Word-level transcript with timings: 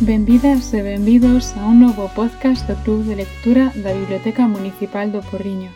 Benvidas 0.00 0.74
e 0.74 0.82
benvidos 0.82 1.54
a 1.54 1.70
un 1.70 1.78
novo 1.78 2.10
podcast 2.18 2.66
do 2.66 2.74
Club 2.82 3.06
de 3.06 3.14
Lectura 3.14 3.70
da 3.78 3.94
Biblioteca 3.94 4.50
Municipal 4.50 5.14
do 5.14 5.22
Porriño. 5.22 5.70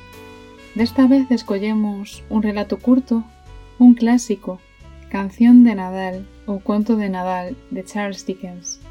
Desta 0.75 1.07
vez 1.07 1.31
escollemos 1.31 2.27
un 2.27 2.43
relato 2.43 2.83
curto, 2.83 3.23
un 3.79 3.95
clásico, 3.95 4.59
Canción 5.07 5.63
de 5.63 5.79
Nadal 5.79 6.27
ou 6.51 6.59
Conto 6.59 6.99
de 6.99 7.07
Nadal 7.07 7.55
de 7.71 7.87
Charles 7.87 8.27
Dickens. 8.27 8.83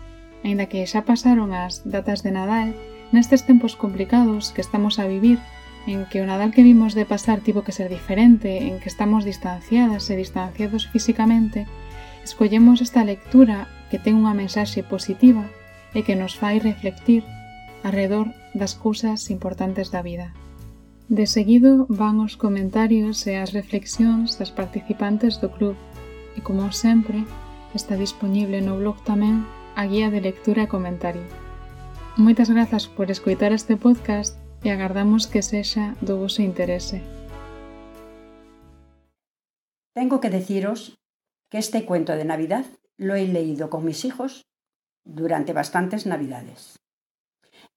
Ainda 0.47 0.71
que 0.71 0.87
xa 0.87 1.03
pasaron 1.03 1.51
as 1.51 1.83
datas 1.83 2.23
de 2.23 2.31
Nadal, 2.31 2.71
nestes 3.11 3.43
tempos 3.43 3.75
complicados 3.75 4.55
que 4.55 4.63
estamos 4.63 4.95
a 4.95 5.11
vivir, 5.11 5.43
en 5.91 6.07
que 6.07 6.23
o 6.23 6.25
Nadal 6.25 6.55
que 6.55 6.63
vimos 6.63 6.95
de 6.95 7.03
pasar 7.03 7.43
tivo 7.43 7.67
que 7.67 7.75
ser 7.75 7.91
diferente, 7.91 8.63
en 8.63 8.79
que 8.79 8.87
estamos 8.87 9.27
distanciadas 9.27 10.07
e 10.07 10.15
distanciados 10.15 10.87
físicamente, 10.87 11.67
escollemos 12.23 12.79
esta 12.79 13.03
lectura 13.03 13.67
que 13.89 13.99
ten 13.99 14.19
unha 14.19 14.35
mensaxe 14.35 14.83
positiva 14.83 15.45
e 15.95 16.03
que 16.03 16.19
nos 16.19 16.35
fai 16.35 16.59
reflectir 16.59 17.23
arredor 17.83 18.33
das 18.53 18.75
cousas 18.75 19.29
importantes 19.29 19.89
da 19.93 20.01
vida. 20.03 20.33
De 21.07 21.23
seguido 21.23 21.87
van 21.87 22.19
os 22.19 22.35
comentarios 22.35 23.23
e 23.31 23.39
as 23.39 23.55
reflexións 23.55 24.35
das 24.35 24.51
participantes 24.51 25.39
do 25.39 25.47
club 25.47 25.79
e, 26.35 26.43
como 26.43 26.67
sempre, 26.75 27.23
está 27.71 27.95
disponible 27.95 28.59
no 28.59 28.75
blog 28.75 28.99
tamén 29.07 29.47
a 29.79 29.87
guía 29.87 30.11
de 30.11 30.19
lectura 30.19 30.67
e 30.67 30.71
comentario. 30.71 31.23
Moitas 32.19 32.51
grazas 32.51 32.91
por 32.91 33.07
escoitar 33.07 33.55
este 33.55 33.79
podcast 33.79 34.35
e 34.65 34.73
agardamos 34.73 35.31
que 35.31 35.45
sexa 35.45 35.95
do 36.03 36.19
vosso 36.19 36.43
interese. 36.43 36.99
Tengo 39.95 40.19
que 40.19 40.33
deciros 40.33 40.97
que 41.47 41.57
este 41.57 41.85
cuento 41.85 42.13
de 42.19 42.25
Navidad 42.25 42.65
lo 42.97 43.15
he 43.15 43.27
leído 43.27 43.69
con 43.69 43.85
mis 43.85 44.05
hijos 44.05 44.45
durante 45.05 45.53
bastantes 45.53 46.05
navidades. 46.05 46.79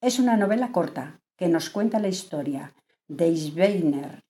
Es 0.00 0.18
una 0.18 0.36
novela 0.36 0.72
corta 0.72 1.20
que 1.36 1.48
nos 1.48 1.70
cuenta 1.70 1.98
la 1.98 2.08
historia 2.08 2.74
de 3.06 3.36
Sveiner 3.36 4.20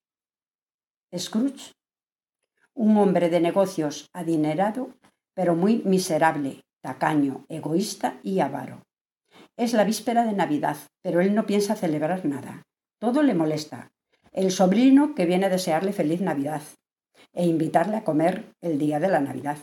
Scrooge, 1.17 1.73
un 2.75 2.97
hombre 2.97 3.31
de 3.31 3.41
negocios 3.41 4.09
adinerado, 4.13 4.95
pero 5.35 5.55
muy 5.55 5.83
miserable, 5.85 6.63
tacaño, 6.83 7.45
egoísta 7.49 8.21
y 8.23 8.41
avaro. 8.41 8.83
Es 9.57 9.73
la 9.73 9.85
víspera 9.85 10.25
de 10.25 10.33
Navidad, 10.33 10.77
pero 11.03 11.21
él 11.21 11.35
no 11.35 11.47
piensa 11.47 11.75
celebrar 11.75 12.25
nada. 12.25 12.63
Todo 12.99 13.23
le 13.23 13.35
molesta. 13.35 13.91
El 14.33 14.51
sobrino 14.51 15.15
que 15.15 15.27
viene 15.27 15.47
a 15.47 15.51
desearle 15.51 15.93
feliz 15.93 16.21
Navidad 16.21 16.63
e 17.33 17.45
invitarle 17.45 17.97
a 17.97 18.05
comer 18.05 18.55
el 18.61 18.79
día 18.79 19.01
de 19.01 19.09
la 19.09 19.21
Navidad. 19.21 19.59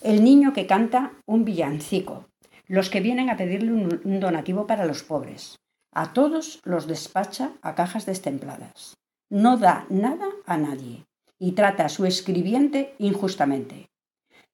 El 0.00 0.22
niño 0.22 0.52
que 0.52 0.68
canta 0.68 1.12
un 1.26 1.44
villancico, 1.44 2.28
los 2.68 2.88
que 2.88 3.00
vienen 3.00 3.30
a 3.30 3.36
pedirle 3.36 3.72
un, 3.72 4.20
donativo 4.20 4.66
para 4.66 4.86
los 4.86 5.02
pobres. 5.02 5.56
A 5.92 6.12
todos 6.12 6.60
los 6.64 6.86
despacha 6.86 7.52
a 7.62 7.74
cajas 7.74 8.06
destempladas. 8.06 8.94
No 9.28 9.56
da 9.56 9.86
nada 9.88 10.28
a 10.46 10.56
nadie 10.56 11.04
y 11.40 11.52
trata 11.52 11.86
a 11.86 11.88
su 11.88 12.06
escribiente 12.06 12.94
injustamente. 12.98 13.88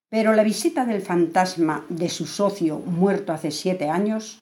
Pero 0.09 0.33
la 0.33 0.45
visita 0.45 0.87
del 0.87 1.03
fantasma 1.03 1.85
de 1.91 2.09
su 2.09 2.27
socio 2.27 2.79
muerto 2.79 3.33
hace 3.33 3.51
siete 3.51 3.91
años 3.91 4.39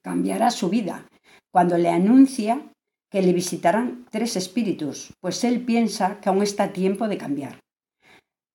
cambiará 0.00 0.50
su 0.50 0.70
vida 0.70 1.06
cuando 1.50 1.76
le 1.76 1.90
anuncia 1.90 2.62
que 3.10 3.20
le 3.20 3.32
visitarán 3.32 4.06
tres 4.10 4.36
espíritus, 4.36 5.12
pues 5.20 5.44
él 5.44 5.64
piensa 5.64 6.18
que 6.20 6.30
aún 6.30 6.42
está 6.42 6.72
tiempo 6.72 7.08
de 7.08 7.18
cambiar. 7.18 7.63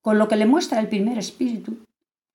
Con 0.01 0.17
lo 0.17 0.27
que 0.27 0.37
le 0.37 0.45
muestra 0.45 0.79
el 0.79 0.87
primer 0.87 1.17
espíritu, 1.17 1.79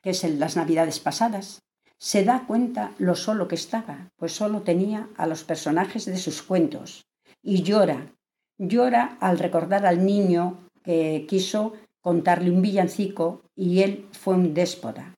que 0.02 0.10
es 0.10 0.22
en 0.24 0.38
las 0.38 0.56
navidades 0.56 1.00
pasadas, 1.00 1.62
se 1.98 2.24
da 2.24 2.44
cuenta 2.46 2.92
lo 2.98 3.14
solo 3.14 3.48
que 3.48 3.54
estaba, 3.54 4.10
pues 4.16 4.32
solo 4.32 4.60
tenía 4.60 5.08
a 5.16 5.26
los 5.26 5.44
personajes 5.44 6.04
de 6.04 6.18
sus 6.18 6.42
cuentos, 6.42 7.06
y 7.42 7.62
llora, 7.62 8.12
llora 8.58 9.16
al 9.20 9.38
recordar 9.38 9.86
al 9.86 10.04
niño 10.04 10.58
que 10.82 11.24
quiso 11.26 11.72
contarle 12.02 12.50
un 12.50 12.60
villancico 12.60 13.40
y 13.56 13.80
él 13.80 14.06
fue 14.12 14.34
un 14.34 14.52
déspota. 14.52 15.14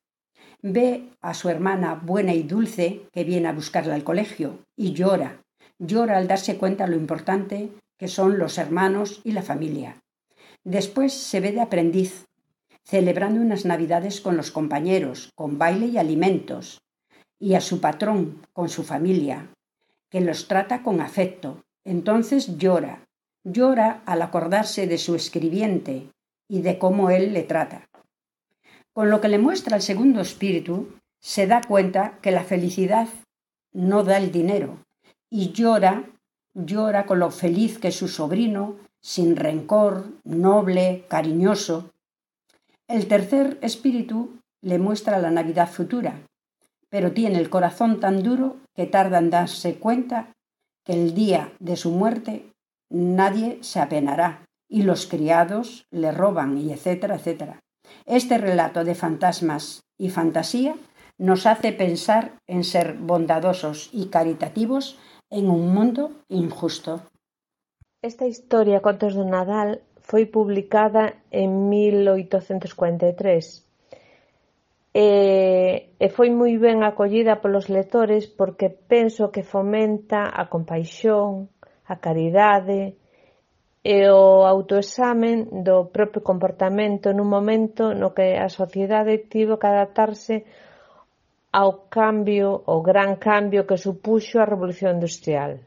Ve 0.63 1.11
a 1.21 1.35
su 1.35 1.49
hermana 1.49 1.95
buena 1.95 2.33
y 2.33 2.45
dulce 2.45 3.03
que 3.13 3.25
viene 3.25 3.49
a 3.49 3.53
buscarla 3.53 3.95
al 3.97 4.05
colegio 4.05 4.61
y 4.77 4.93
llora, 4.93 5.43
llora 5.79 6.17
al 6.17 6.29
darse 6.29 6.57
cuenta 6.57 6.87
lo 6.87 6.95
importante 6.95 7.71
que 7.99 8.07
son 8.07 8.39
los 8.39 8.59
hermanos 8.59 9.21
y 9.25 9.33
la 9.33 9.43
familia. 9.43 9.97
Después 10.63 11.13
se 11.13 11.41
ve 11.41 11.53
de 11.53 11.61
aprendiz 11.61 12.25
celebrando 12.87 13.41
unas 13.41 13.65
navidades 13.65 14.21
con 14.21 14.37
los 14.37 14.53
compañeros, 14.53 15.33
con 15.35 15.59
baile 15.59 15.87
y 15.87 15.99
alimentos, 15.99 16.81
y 17.39 17.55
a 17.55 17.61
su 17.61 17.81
patrón, 17.81 18.47
con 18.53 18.69
su 18.69 18.85
familia, 18.85 19.49
que 20.09 20.21
los 20.21 20.47
trata 20.47 20.83
con 20.83 21.01
afecto. 21.01 21.65
Entonces 21.85 22.59
llora, 22.59 23.05
llora 23.45 24.03
al 24.07 24.23
acordarse 24.23 24.87
de 24.87 24.99
su 24.99 25.17
escribiente 25.17 26.09
y 26.49 26.63
de 26.63 26.79
cómo 26.79 27.11
él 27.11 27.35
le 27.35 27.43
trata. 27.43 27.89
Con 28.93 29.11
lo 29.11 29.21
que 29.21 29.29
le 29.29 29.39
muestra 29.39 29.77
el 29.77 29.83
segundo 29.83 30.21
espíritu, 30.21 30.89
se 31.21 31.47
da 31.47 31.61
cuenta 31.67 32.19
que 32.23 32.31
la 32.31 32.45
felicidad 32.45 33.09
no 33.73 34.05
da 34.05 34.17
el 34.17 34.31
dinero, 34.31 34.79
y 35.29 35.51
llora, 35.53 36.05
llora 36.55 37.05
con 37.05 37.19
lo 37.19 37.31
feliz 37.31 37.79
que 37.79 37.91
su 37.91 38.07
sobrino, 38.07 38.77
sin 39.01 39.37
rencor, 39.37 40.07
noble, 40.25 41.05
cariñoso, 41.09 41.91
el 42.89 43.09
tercer 43.09 43.59
espíritu 43.63 44.39
le 44.63 44.79
muestra 44.79 45.19
la 45.19 45.31
Navidad 45.31 45.69
futura, 45.69 46.21
pero 46.89 47.13
tiene 47.13 47.39
el 47.39 47.51
corazón 47.51 48.01
tan 48.01 48.23
duro 48.23 48.57
que 48.75 48.87
tarda 48.87 49.19
en 49.19 49.31
darse 49.31 49.77
cuenta 49.77 50.33
que 50.85 50.93
el 50.93 51.15
día 51.15 51.53
de 51.59 51.77
su 51.77 51.91
muerte 51.91 52.53
nadie 52.89 53.59
se 53.63 53.81
apenará 53.81 54.45
y 54.69 54.83
los 54.83 55.07
criados 55.07 55.87
le 55.91 56.13
roban 56.13 56.59
y 56.59 56.73
etcétera, 56.73 57.17
etcétera. 57.17 57.61
Este 58.05 58.39
relato 58.39 58.85
de 58.85 58.95
fantasmas 58.95 59.81
y 59.99 60.11
fantasía 60.11 60.77
nos 61.19 61.47
hace 61.47 61.73
pensar 61.73 62.39
en 62.47 62.65
ser 62.65 62.95
bondadosos 62.95 63.91
y 63.93 64.07
caritativos 64.07 64.99
en 65.31 65.51
un 65.51 65.73
mundo 65.75 66.13
injusto. 66.29 67.03
Esta 68.03 68.27
historia 68.27 68.83
Contos 68.83 69.15
de 69.15 69.25
Nadal 69.25 69.83
foi 70.07 70.25
publicada 70.31 71.05
en 71.35 71.69
1843 71.69 73.67
e, 74.97 75.93
e 75.99 76.07
foi 76.17 76.31
moi 76.31 76.55
ben 76.57 76.81
acollida 76.81 77.43
polos 77.43 77.67
lectores 77.69 78.31
porque 78.39 78.71
penso 78.71 79.29
que 79.35 79.43
fomenta 79.43 80.31
a 80.33 80.49
compaixón, 80.49 81.53
a 81.85 82.01
caridade 82.01 82.97
e 83.85 83.99
o 84.09 84.47
autoexamen 84.47 85.63
do 85.67 85.93
propio 85.93 86.25
comportamento 86.25 87.13
nun 87.13 87.29
momento 87.29 87.93
no 87.93 88.15
que 88.17 88.39
a 88.39 88.49
sociedade 88.49 89.27
tivo 89.29 89.59
que 89.61 89.69
adaptarse 89.69 90.49
ao 91.51 91.91
cambio, 91.93 92.63
ao 92.71 92.81
gran 92.81 93.19
cambio 93.19 93.67
que 93.69 93.77
supuxo 93.77 94.39
a 94.39 94.49
Revolución 94.49 94.97
Industrial. 94.97 95.61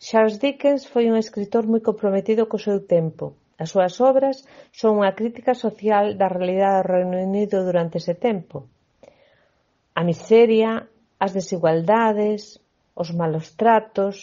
Charles 0.00 0.40
Dickens 0.40 0.88
foi 0.88 1.12
un 1.12 1.20
escritor 1.20 1.68
moi 1.68 1.84
comprometido 1.84 2.48
co 2.48 2.56
seu 2.56 2.88
tempo 2.88 3.39
As 3.62 3.68
súas 3.72 3.94
obras 4.10 4.36
son 4.80 4.92
unha 5.00 5.12
crítica 5.18 5.52
social 5.64 6.16
da 6.20 6.32
realidade 6.32 6.80
do 6.80 6.88
Reino 6.96 7.16
Unido 7.28 7.56
durante 7.68 8.00
ese 8.00 8.14
tempo: 8.26 8.56
a 9.92 10.00
miseria, 10.10 10.88
as 11.24 11.30
desigualdades, 11.38 12.40
os 13.02 13.08
malos 13.20 13.46
tratos, 13.60 14.16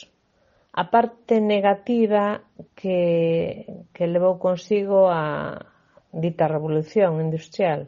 a 0.73 0.83
parte 0.93 1.35
negativa 1.37 2.25
que, 2.73 3.01
que 3.93 4.05
levou 4.13 4.41
consigo 4.41 5.05
a 5.05 5.23
dita 6.23 6.45
revolución 6.49 7.21
industrial. 7.21 7.81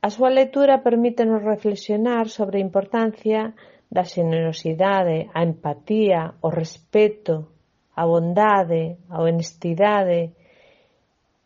A 0.00 0.08
súa 0.08 0.32
leitura 0.32 0.80
permítenos 0.88 1.44
reflexionar 1.44 2.32
sobre 2.32 2.56
a 2.56 2.64
importancia 2.68 3.52
da 3.92 4.04
xenerosidade, 4.08 5.28
a 5.36 5.44
empatía, 5.44 6.20
o 6.40 6.48
respeto, 6.48 7.59
a 8.00 8.02
bondade, 8.12 8.84
a 9.14 9.16
honestidade 9.24 10.20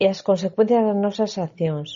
e 0.03 0.05
as 0.13 0.21
consecuencias 0.29 0.87
das 0.87 0.99
nosas 1.07 1.33
accións. 1.47 1.89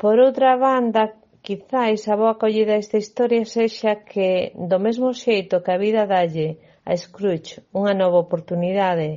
Por 0.00 0.16
outra 0.26 0.50
banda, 0.66 1.02
quizáis 1.46 2.00
a 2.12 2.14
boa 2.20 2.36
acollida 2.36 2.76
desta 2.76 2.98
historia 3.04 3.44
sexa 3.56 3.92
que, 4.10 4.30
do 4.70 4.78
mesmo 4.86 5.08
xeito 5.24 5.62
que 5.64 5.72
a 5.72 5.82
vida 5.84 6.02
dalle 6.14 6.48
a 6.84 6.92
Scrooge 7.02 7.54
unha 7.80 7.94
nova 8.02 8.18
oportunidade 8.24 9.10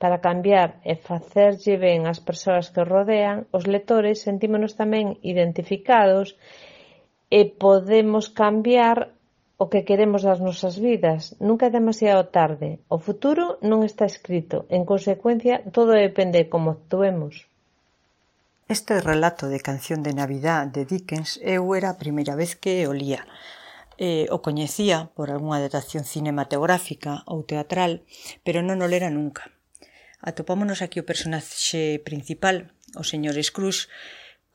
para 0.00 0.22
cambiar 0.26 0.80
e 0.90 0.92
facerlle 1.08 1.74
ben 1.84 2.00
as 2.12 2.20
persoas 2.28 2.68
que 2.72 2.80
o 2.84 2.88
rodean, 2.94 3.36
os 3.56 3.64
lectores 3.74 4.24
sentímonos 4.26 4.72
tamén 4.80 5.06
identificados 5.32 6.36
e 7.38 7.40
podemos 7.64 8.32
cambiar 8.40 9.12
o 9.62 9.68
que 9.68 9.84
queremos 9.84 10.24
das 10.24 10.40
nosas 10.40 10.80
vidas. 10.80 11.36
Nunca 11.36 11.68
é 11.68 11.70
demasiado 11.70 12.32
tarde. 12.32 12.80
O 12.88 12.96
futuro 12.96 13.60
non 13.60 13.84
está 13.84 14.08
escrito. 14.08 14.64
En 14.72 14.88
consecuencia, 14.88 15.60
todo 15.68 15.92
depende 15.92 16.40
de 16.40 16.48
como 16.48 16.72
actuemos. 16.72 17.44
Este 18.72 19.04
relato 19.04 19.52
de 19.52 19.60
Canción 19.60 20.00
de 20.00 20.16
Navidad 20.16 20.64
de 20.64 20.88
Dickens 20.88 21.36
eu 21.44 21.76
era 21.76 21.92
a 21.92 22.00
primeira 22.00 22.32
vez 22.40 22.56
que 22.56 22.88
o 22.88 22.96
lía. 22.96 23.28
Eh, 24.00 24.32
o 24.32 24.40
coñecía 24.40 25.12
por 25.12 25.28
algunha 25.28 25.60
adaptación 25.60 26.08
cinematográfica 26.08 27.20
ou 27.28 27.44
teatral, 27.44 28.00
pero 28.40 28.64
non 28.64 28.80
o 28.80 28.88
lera 28.88 29.12
nunca. 29.12 29.52
Atopámonos 30.24 30.80
aquí 30.80 31.04
o 31.04 31.08
personaxe 31.08 32.00
principal, 32.00 32.72
o 32.96 33.04
señor 33.04 33.36
Scrooge, 33.36 33.92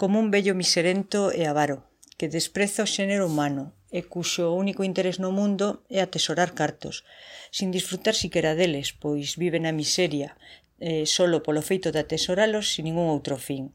como 0.02 0.18
un 0.18 0.34
bello 0.34 0.58
miserento 0.58 1.30
e 1.30 1.46
avaro, 1.46 1.86
que 2.18 2.32
despreza 2.32 2.88
o 2.88 2.92
xénero 2.96 3.28
humano 3.28 3.76
e 3.92 4.04
cuxo 4.12 4.56
único 4.56 4.84
interés 4.84 5.18
no 5.24 5.32
mundo 5.32 5.84
é 5.88 6.00
atesorar 6.02 6.52
cartos, 6.52 7.04
sin 7.52 7.72
disfrutar 7.72 8.16
siquera 8.16 8.56
deles, 8.60 8.92
pois 8.92 9.36
vive 9.42 9.60
na 9.60 9.72
miseria, 9.72 10.36
eh, 10.80 11.06
solo 11.08 11.44
polo 11.46 11.64
feito 11.64 11.92
de 11.92 12.00
atesoralos 12.04 12.76
sin 12.76 12.88
ningún 12.88 13.08
outro 13.08 13.36
fin. 13.40 13.72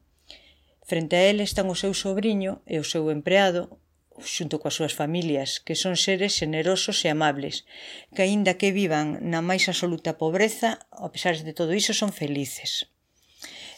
Frente 0.85 1.15
a 1.17 1.25
ele 1.31 1.45
están 1.47 1.69
o 1.71 1.79
seu 1.79 1.93
sobrinho 1.95 2.61
e 2.67 2.77
o 2.83 2.85
seu 2.85 3.09
empreado, 3.09 3.81
xunto 4.21 4.61
coas 4.61 4.77
súas 4.77 4.93
familias, 4.93 5.61
que 5.65 5.79
son 5.83 5.97
seres 5.97 6.37
xenerosos 6.37 7.01
e 7.07 7.09
amables, 7.09 7.65
que 8.13 8.23
aínda 8.27 8.59
que 8.61 8.75
vivan 8.77 9.25
na 9.25 9.41
máis 9.41 9.65
absoluta 9.73 10.21
pobreza, 10.21 10.85
a 10.93 11.09
pesar 11.09 11.35
de 11.41 11.57
todo 11.57 11.73
iso 11.73 11.93
son 11.97 12.13
felices. 12.13 12.93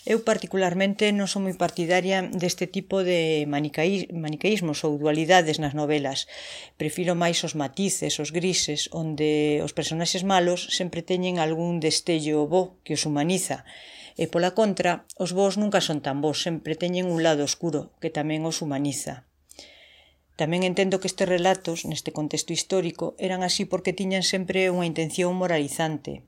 Eu 0.02 0.26
particularmente 0.26 1.14
non 1.14 1.30
son 1.30 1.46
moi 1.46 1.54
partidaria 1.54 2.26
deste 2.26 2.66
tipo 2.66 3.06
de 3.06 3.46
manicaísmos 3.46 4.82
ou 4.82 4.98
dualidades 4.98 5.62
nas 5.62 5.78
novelas. 5.78 6.26
Prefiro 6.74 7.14
máis 7.14 7.38
os 7.46 7.54
matices, 7.54 8.18
os 8.18 8.34
grises, 8.34 8.90
onde 8.90 9.62
os 9.62 9.70
personaxes 9.70 10.26
malos 10.26 10.74
sempre 10.74 11.06
teñen 11.06 11.38
algún 11.38 11.78
destello 11.78 12.50
bo 12.50 12.82
que 12.82 12.98
os 12.98 13.06
humaniza. 13.06 13.62
E 14.18 14.26
pola 14.26 14.58
contra, 14.58 15.06
os 15.22 15.30
bons 15.30 15.54
nunca 15.54 15.78
son 15.78 16.02
tan 16.02 16.18
bons, 16.18 16.42
sempre 16.42 16.74
teñen 16.74 17.06
un 17.06 17.22
lado 17.22 17.46
oscuro 17.46 17.94
que 18.02 18.10
tamén 18.10 18.42
os 18.42 18.58
humaniza. 18.58 19.22
Tamén 20.40 20.64
entendo 20.64 20.96
que 21.00 21.10
estes 21.12 21.28
relatos, 21.28 21.84
neste 21.84 22.10
contexto 22.10 22.56
histórico, 22.56 23.12
eran 23.20 23.44
así 23.44 23.68
porque 23.68 23.92
tiñan 23.92 24.24
sempre 24.24 24.72
unha 24.72 24.88
intención 24.88 25.36
moralizante. 25.36 26.24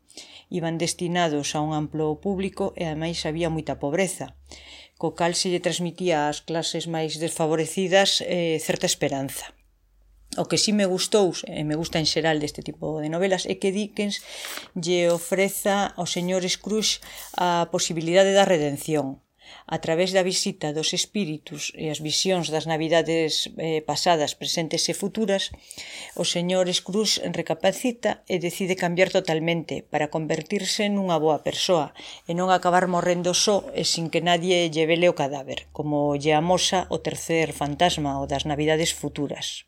Iban 0.52 0.76
destinados 0.76 1.56
a 1.56 1.64
un 1.64 1.72
amplo 1.72 2.20
público 2.20 2.76
e 2.76 2.84
ademais 2.84 3.24
había 3.24 3.48
moita 3.48 3.80
pobreza, 3.80 4.36
co 5.00 5.16
cal 5.18 5.32
se 5.32 5.48
lle 5.48 5.64
transmitía 5.64 6.28
ás 6.28 6.44
clases 6.44 6.84
máis 6.84 7.16
desfavorecidas 7.16 8.20
eh, 8.20 8.60
certa 8.60 8.86
esperanza. 8.86 9.56
O 10.36 10.44
que 10.50 10.58
si 10.58 10.70
sí 10.70 10.72
me 10.76 10.90
gustou, 10.94 11.30
e 11.46 11.62
me 11.64 11.78
gusta 11.78 11.96
en 12.02 12.10
xeral 12.10 12.42
deste 12.42 12.60
tipo 12.60 12.98
de 13.00 13.08
novelas, 13.08 13.46
é 13.46 13.54
que 13.56 13.72
Dickens 13.72 14.20
lle 14.74 15.08
ofreza 15.08 15.94
ao 15.94 16.04
señor 16.04 16.42
Scrooge 16.44 17.00
a 17.38 17.70
posibilidade 17.70 18.34
da 18.34 18.44
redención, 18.44 19.24
a 19.66 19.78
través 19.80 20.12
da 20.12 20.22
visita 20.22 20.76
dos 20.76 20.92
espíritus 20.92 21.72
e 21.72 21.88
as 21.88 22.00
visións 22.00 22.52
das 22.52 22.68
navidades 22.68 23.48
eh, 23.56 23.80
pasadas, 23.80 24.36
presentes 24.36 24.84
e 24.92 24.94
futuras, 24.94 25.52
o 26.16 26.24
señor 26.24 26.68
Scrooge 26.68 27.24
recapacita 27.32 28.24
e 28.28 28.36
decide 28.38 28.76
cambiar 28.76 29.08
totalmente 29.08 29.84
para 29.92 30.12
convertirse 30.12 30.88
nunha 30.92 31.16
boa 31.16 31.40
persoa 31.40 31.96
e 32.28 32.32
non 32.36 32.52
acabar 32.52 32.84
morrendo 32.90 33.32
só 33.32 33.64
e 33.72 33.88
sin 33.88 34.12
que 34.12 34.20
nadie 34.20 34.68
lle 34.68 34.84
vele 34.84 35.08
o 35.08 35.16
cadáver, 35.16 35.66
como 35.72 36.16
lle 36.20 36.36
amosa 36.36 36.84
o 36.92 37.00
tercer 37.00 37.56
fantasma 37.56 38.20
o 38.20 38.28
das 38.28 38.44
navidades 38.44 38.92
futuras. 38.92 39.64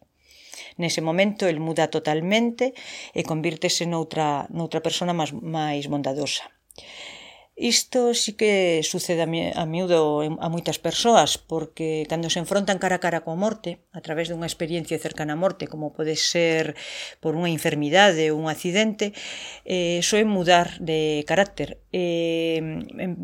Nese 0.77 1.01
momento 1.01 1.49
el 1.49 1.59
muda 1.61 1.89
totalmente 1.89 2.77
e 3.17 3.25
convírtese 3.25 3.89
noutra, 3.89 4.45
noutra 4.53 4.85
persona 4.85 5.17
máis, 5.17 5.33
máis 5.33 5.89
bondadosa. 5.89 6.45
Isto 7.59 8.13
sí 8.13 8.35
que 8.35 8.83
sucede 8.85 9.23
a, 9.23 9.27
mi, 9.27 9.49
a 9.49 9.65
miúdo 9.65 10.21
a 10.21 10.49
moitas 10.53 10.77
persoas, 10.77 11.41
porque 11.41 12.05
cando 12.05 12.29
se 12.29 12.37
enfrontan 12.37 12.77
cara 12.77 13.01
a 13.01 13.05
cara 13.05 13.25
coa 13.25 13.33
morte, 13.33 13.81
a 13.97 14.05
través 14.05 14.29
dunha 14.29 14.45
experiencia 14.45 15.01
cercana 15.01 15.33
á 15.33 15.41
morte, 15.41 15.65
como 15.65 15.97
pode 15.97 16.21
ser 16.21 16.77
por 17.17 17.33
unha 17.33 17.49
enfermidade 17.49 18.29
ou 18.29 18.37
un 18.37 18.53
accidente, 18.53 19.17
eh, 19.65 20.05
soe 20.05 20.29
mudar 20.29 20.77
de 20.85 21.25
carácter. 21.25 21.81
Eh, 21.97 22.61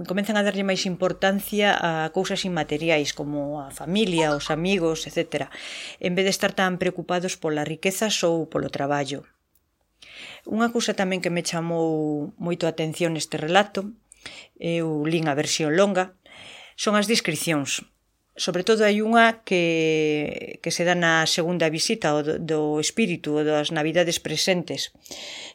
comenzan 0.08 0.40
a 0.40 0.44
darlle 0.49 0.64
máis 0.64 0.88
importancia 0.88 1.76
a 1.76 2.08
cousas 2.08 2.49
inmateriais, 2.49 3.12
como 3.12 3.61
a 3.61 3.69
familia, 3.69 4.32
os 4.32 4.49
amigos, 4.49 5.05
etc. 5.05 5.52
En 6.00 6.17
vez 6.17 6.25
de 6.25 6.32
estar 6.32 6.56
tan 6.56 6.81
preocupados 6.81 7.37
polas 7.37 7.69
riquezas 7.69 8.17
ou 8.25 8.49
polo 8.49 8.73
traballo. 8.73 9.29
Unha 10.49 10.73
cousa 10.73 10.96
tamén 10.96 11.20
que 11.20 11.29
me 11.29 11.44
chamou 11.44 12.32
moito 12.40 12.64
a 12.64 12.73
atención 12.73 13.12
neste 13.12 13.37
relato 13.37 13.93
Eu 14.58 15.02
lin 15.04 15.28
a 15.28 15.34
versión 15.34 15.74
longa. 15.74 16.14
Son 16.76 16.94
as 16.96 17.06
descripcións. 17.06 17.84
Sobre 18.32 18.64
todo 18.64 18.80
hai 18.88 19.04
unha 19.04 19.44
que, 19.44 20.56
que 20.64 20.72
se 20.72 20.88
dá 20.88 20.96
na 20.96 21.28
segunda 21.28 21.69
visita 21.69 22.16
do, 22.24 22.40
do 22.40 22.80
espírito 22.80 23.44
das 23.44 23.69
navidades 23.69 24.24
presentes, 24.24 24.96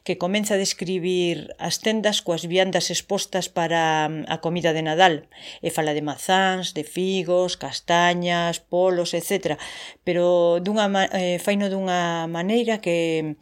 que 0.06 0.22
comeza 0.22 0.54
a 0.54 0.62
describir 0.62 1.58
as 1.58 1.82
tendas 1.82 2.22
coas 2.22 2.46
viandas 2.46 2.94
expostas 2.94 3.50
para 3.50 4.06
mm, 4.06 4.30
a 4.30 4.38
comida 4.46 4.78
de 4.78 4.86
Nadal, 4.86 5.26
e 5.66 5.74
fala 5.74 5.98
de 5.98 6.06
mazáns, 6.06 6.78
de 6.78 6.86
figos, 6.86 7.58
castañas, 7.58 8.62
polos, 8.62 9.18
etc. 9.18 9.58
Pero 10.06 10.62
dunha, 10.62 10.86
eh, 11.18 11.42
faino 11.42 11.74
dunha 11.74 12.30
maneira 12.30 12.78
que 12.78 13.42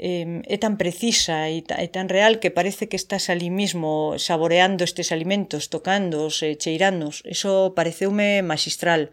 eh, 0.00 0.40
é 0.48 0.56
tan 0.56 0.80
precisa 0.80 1.52
e, 1.52 1.60
ta, 1.60 1.76
e 1.84 1.88
tan 1.92 2.08
real 2.08 2.40
que 2.40 2.48
parece 2.48 2.88
que 2.88 2.96
estás 2.96 3.28
ali 3.28 3.52
mismo 3.52 4.16
saboreando 4.16 4.80
estes 4.80 5.12
alimentos, 5.12 5.68
tocándoos, 5.68 6.40
e 6.40 6.56
cheirandos. 6.56 7.20
Eso 7.28 7.76
pareceume 7.76 8.40
magistral. 8.40 9.12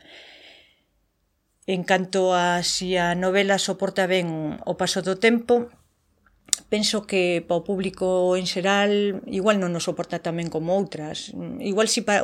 En 1.67 1.83
canto 1.83 2.31
a 2.31 2.63
si 2.63 2.95
a 2.95 3.11
novela 3.19 3.59
soporta 3.59 4.07
ben 4.07 4.63
o 4.63 4.79
paso 4.79 5.03
do 5.03 5.19
tempo, 5.19 5.67
penso 6.71 7.03
que 7.03 7.43
para 7.43 7.59
o 7.59 7.65
público 7.67 8.39
en 8.39 8.47
xeral 8.47 9.19
igual 9.27 9.59
non 9.59 9.75
nos 9.75 9.91
soporta 9.91 10.23
tamén 10.23 10.47
como 10.47 10.71
outras. 10.71 11.35
Igual 11.59 11.91
si 11.91 12.07
para, 12.07 12.23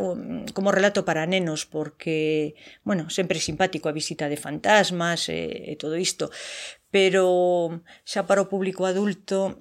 como 0.56 0.72
relato 0.72 1.04
para 1.04 1.28
nenos, 1.28 1.68
porque, 1.68 2.56
bueno, 2.88 3.12
sempre 3.12 3.40
é 3.40 3.44
simpático 3.44 3.92
a 3.92 3.96
visita 3.96 4.32
de 4.32 4.40
fantasmas 4.40 5.28
e, 5.28 5.68
e 5.68 5.76
todo 5.76 6.00
isto 6.00 6.32
pero 6.94 7.82
xa 8.06 8.30
para 8.30 8.46
o 8.46 8.50
público 8.54 8.86
adulto 8.86 9.58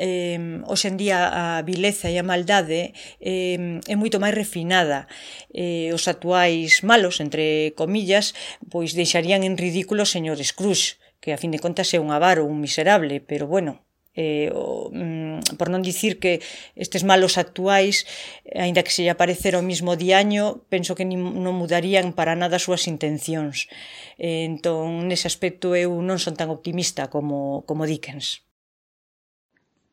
eh, 0.00 0.64
hoxe 0.64 0.88
en 0.88 0.96
día 0.96 1.28
a 1.28 1.60
vileza 1.60 2.08
e 2.08 2.16
a 2.16 2.24
maldade 2.24 2.96
eh, 3.20 3.84
é 3.84 3.94
moito 4.00 4.16
máis 4.16 4.32
refinada. 4.32 5.04
Eh, 5.52 5.92
os 5.92 6.08
actuais 6.08 6.80
malos, 6.80 7.20
entre 7.20 7.76
comillas 7.76 8.32
pois 8.72 8.96
deixarían 8.96 9.44
en 9.44 9.60
ridículo 9.60 10.08
o 10.08 10.12
señor 10.16 10.40
Scrooge 10.40 10.96
que 11.20 11.36
a 11.36 11.40
fin 11.42 11.52
de 11.52 11.60
contas 11.60 11.92
é 11.92 12.00
un 12.00 12.16
avaro, 12.16 12.48
un 12.48 12.64
miserable 12.64 13.20
pero 13.20 13.44
bueno, 13.44 13.84
eh, 14.20 14.52
o, 14.52 14.92
mm, 14.92 15.56
por 15.56 15.72
non 15.72 15.80
dicir 15.80 16.20
que 16.20 16.44
estes 16.76 17.08
malos 17.08 17.40
actuais, 17.40 18.04
aínda 18.52 18.84
que 18.84 18.92
se 18.92 19.00
lle 19.00 19.12
aparecer 19.16 19.56
o 19.56 19.64
mismo 19.64 19.96
diaño, 19.96 20.60
penso 20.68 20.92
que 20.92 21.08
non 21.08 21.56
mudarían 21.56 22.12
para 22.12 22.36
nada 22.36 22.60
as 22.60 22.68
súas 22.68 22.84
intencións. 22.84 23.72
Eh, 24.20 24.44
entón, 24.44 25.08
nese 25.08 25.24
aspecto 25.24 25.72
eu 25.72 25.96
non 26.04 26.20
son 26.20 26.36
tan 26.36 26.52
optimista 26.52 27.08
como, 27.08 27.64
como 27.64 27.88
Dickens. 27.88 28.44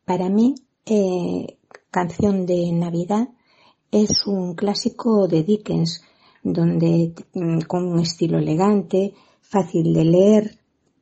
Para 0.04 0.28
mí, 0.28 0.60
eh, 0.84 1.56
Canción 1.88 2.46
de 2.46 2.72
Navidad 2.76 3.32
es 3.92 4.28
un 4.28 4.56
clásico 4.56 5.28
de 5.32 5.44
Dickens, 5.44 6.04
donde 6.44 7.16
mm, 7.34 7.64
con 7.64 7.88
un 7.88 8.00
estilo 8.04 8.40
elegante, 8.40 9.16
fácil 9.42 9.94
de 9.94 10.04
leer, 10.04 10.44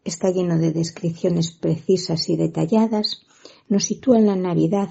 está 0.05 0.29
lleno 0.31 0.57
de 0.57 0.71
descripciones 0.71 1.51
precisas 1.51 2.29
y 2.29 2.37
detalladas, 2.37 3.25
nos 3.67 3.85
sitúa 3.85 4.19
en 4.19 4.27
la 4.27 4.35
Navidad 4.35 4.89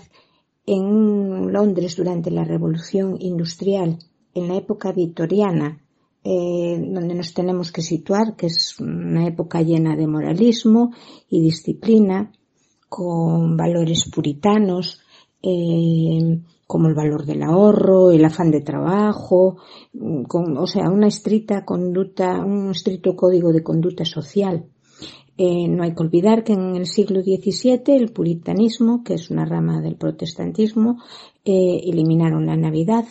en 0.67 1.53
Londres 1.53 1.97
durante 1.97 2.31
la 2.31 2.45
Revolución 2.45 3.17
Industrial, 3.21 3.99
en 4.35 4.49
la 4.49 4.57
época 4.57 4.93
victoriana, 4.93 5.81
eh, 6.25 6.83
donde 6.89 7.15
nos 7.15 7.33
tenemos 7.35 7.71
que 7.71 7.83
situar, 7.83 8.35
que 8.35 8.47
es 8.47 8.81
una 8.81 9.27
época 9.27 9.63
llena 9.63 9.95
de 9.95 10.07
moralismo 10.07 10.93
y 11.29 11.41
disciplina, 11.41 12.33
con 12.89 13.57
valores 13.57 14.09
puritanos, 14.11 15.01
eh, 15.43 16.41
como 16.67 16.89
el 16.89 16.95
valor 16.95 17.27
del 17.27 17.43
ahorro, 17.43 18.11
el 18.11 18.25
afán 18.25 18.51
de 18.51 18.63
trabajo, 18.63 19.59
o 20.01 20.67
sea, 20.67 20.89
una 20.89 21.09
estricta 21.09 21.65
conducta, 21.65 22.43
un 22.45 22.71
estricto 22.71 23.15
código 23.15 23.53
de 23.53 23.63
conducta 23.63 24.05
social. 24.05 24.65
Eh, 25.37 25.67
no 25.69 25.83
hay 25.83 25.95
que 25.95 26.03
olvidar 26.03 26.45
que 26.45 26.53
en 26.53 26.77
el 26.77 26.87
siglo 26.87 27.21
XVII 27.21 27.83
el 27.97 28.13
puritanismo, 28.13 29.03
que 29.03 29.15
es 29.15 29.31
una 29.31 29.45
rama 29.45 29.81
del 29.81 29.97
protestantismo, 29.97 31.03
eh, 31.45 31.81
eliminaron 31.85 32.47
la 32.47 32.57
Navidad, 32.57 33.05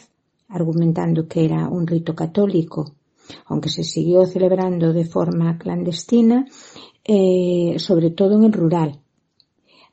argumentando 0.48 1.28
que 1.28 1.44
era 1.44 1.68
un 1.68 1.86
rito 1.86 2.16
católico, 2.16 2.94
aunque 3.46 3.70
se 3.70 3.84
siguió 3.84 4.26
celebrando 4.26 4.94
de 4.94 5.06
forma 5.06 5.58
clandestina, 5.58 6.46
eh, 7.04 7.76
sobre 7.78 8.12
todo 8.12 8.36
en 8.36 8.44
el 8.46 8.54
rural. 8.54 9.00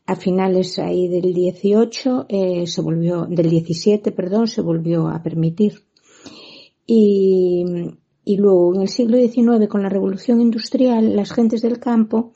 A 0.06 0.14
finales 0.14 0.78
ahí 0.78 1.08
del 1.08 1.32
18 1.32 2.26
se 2.64 2.80
volvió, 2.80 3.26
del 3.26 3.49
17, 3.49 4.10
perdón, 4.10 4.49
se 4.49 4.60
volvió 4.60 5.06
a 5.06 5.22
permitir. 5.22 5.84
Y, 6.84 7.64
y 8.30 8.37
luego 8.37 8.72
en 8.76 8.82
el 8.82 8.88
siglo 8.88 9.18
XIX, 9.18 9.66
con 9.68 9.82
la 9.82 9.88
revolución 9.88 10.40
industrial, 10.40 11.16
las 11.16 11.32
gentes 11.32 11.62
del 11.62 11.80
campo 11.80 12.30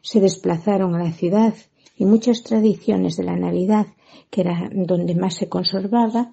se 0.00 0.20
desplazaron 0.20 0.94
a 0.94 1.02
la 1.02 1.10
ciudad 1.10 1.54
y 1.96 2.04
muchas 2.04 2.44
tradiciones 2.44 3.16
de 3.16 3.24
la 3.24 3.34
Navidad, 3.34 3.88
que 4.30 4.42
era 4.42 4.70
donde 4.72 5.16
más 5.16 5.34
se 5.34 5.48
conservaba, 5.48 6.30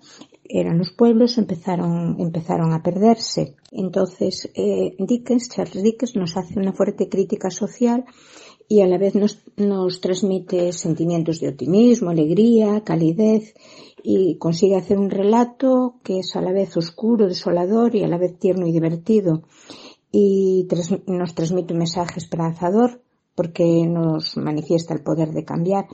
eran 0.47 0.77
los 0.77 0.91
pueblos, 0.91 1.39
empezaron, 1.39 2.17
empezaron 2.19 2.73
a 2.73 2.83
perderse. 2.83 3.55
Entonces, 3.71 4.51
eh, 4.53 4.95
Dickens, 4.99 5.49
Charles 5.49 5.81
Dickens, 5.81 6.15
nos 6.15 6.37
hace 6.37 6.59
una 6.59 6.73
fuerte 6.73 7.09
crítica 7.09 7.49
social 7.49 8.05
y 8.67 8.81
a 8.81 8.87
la 8.87 8.97
vez 8.97 9.15
nos, 9.15 9.39
nos 9.55 10.01
transmite 10.01 10.73
sentimientos 10.73 11.39
de 11.39 11.49
optimismo, 11.49 12.09
alegría, 12.09 12.81
calidez 12.83 13.53
y 14.03 14.37
consigue 14.37 14.75
hacer 14.75 14.97
un 14.97 15.09
relato 15.09 15.95
que 16.03 16.19
es 16.19 16.35
a 16.35 16.41
la 16.41 16.51
vez 16.51 16.75
oscuro, 16.77 17.27
desolador 17.27 17.95
y 17.95 18.03
a 18.03 18.07
la 18.07 18.17
vez 18.17 18.37
tierno 18.37 18.67
y 18.67 18.71
divertido. 18.71 19.43
Y 20.11 20.67
nos 21.07 21.35
transmite 21.35 21.73
un 21.73 21.79
mensaje 21.79 22.19
esperanzador 22.19 23.01
porque 23.35 23.85
nos 23.85 24.35
manifiesta 24.37 24.93
el 24.93 25.03
poder 25.03 25.31
de 25.31 25.45
cambiar. 25.45 25.87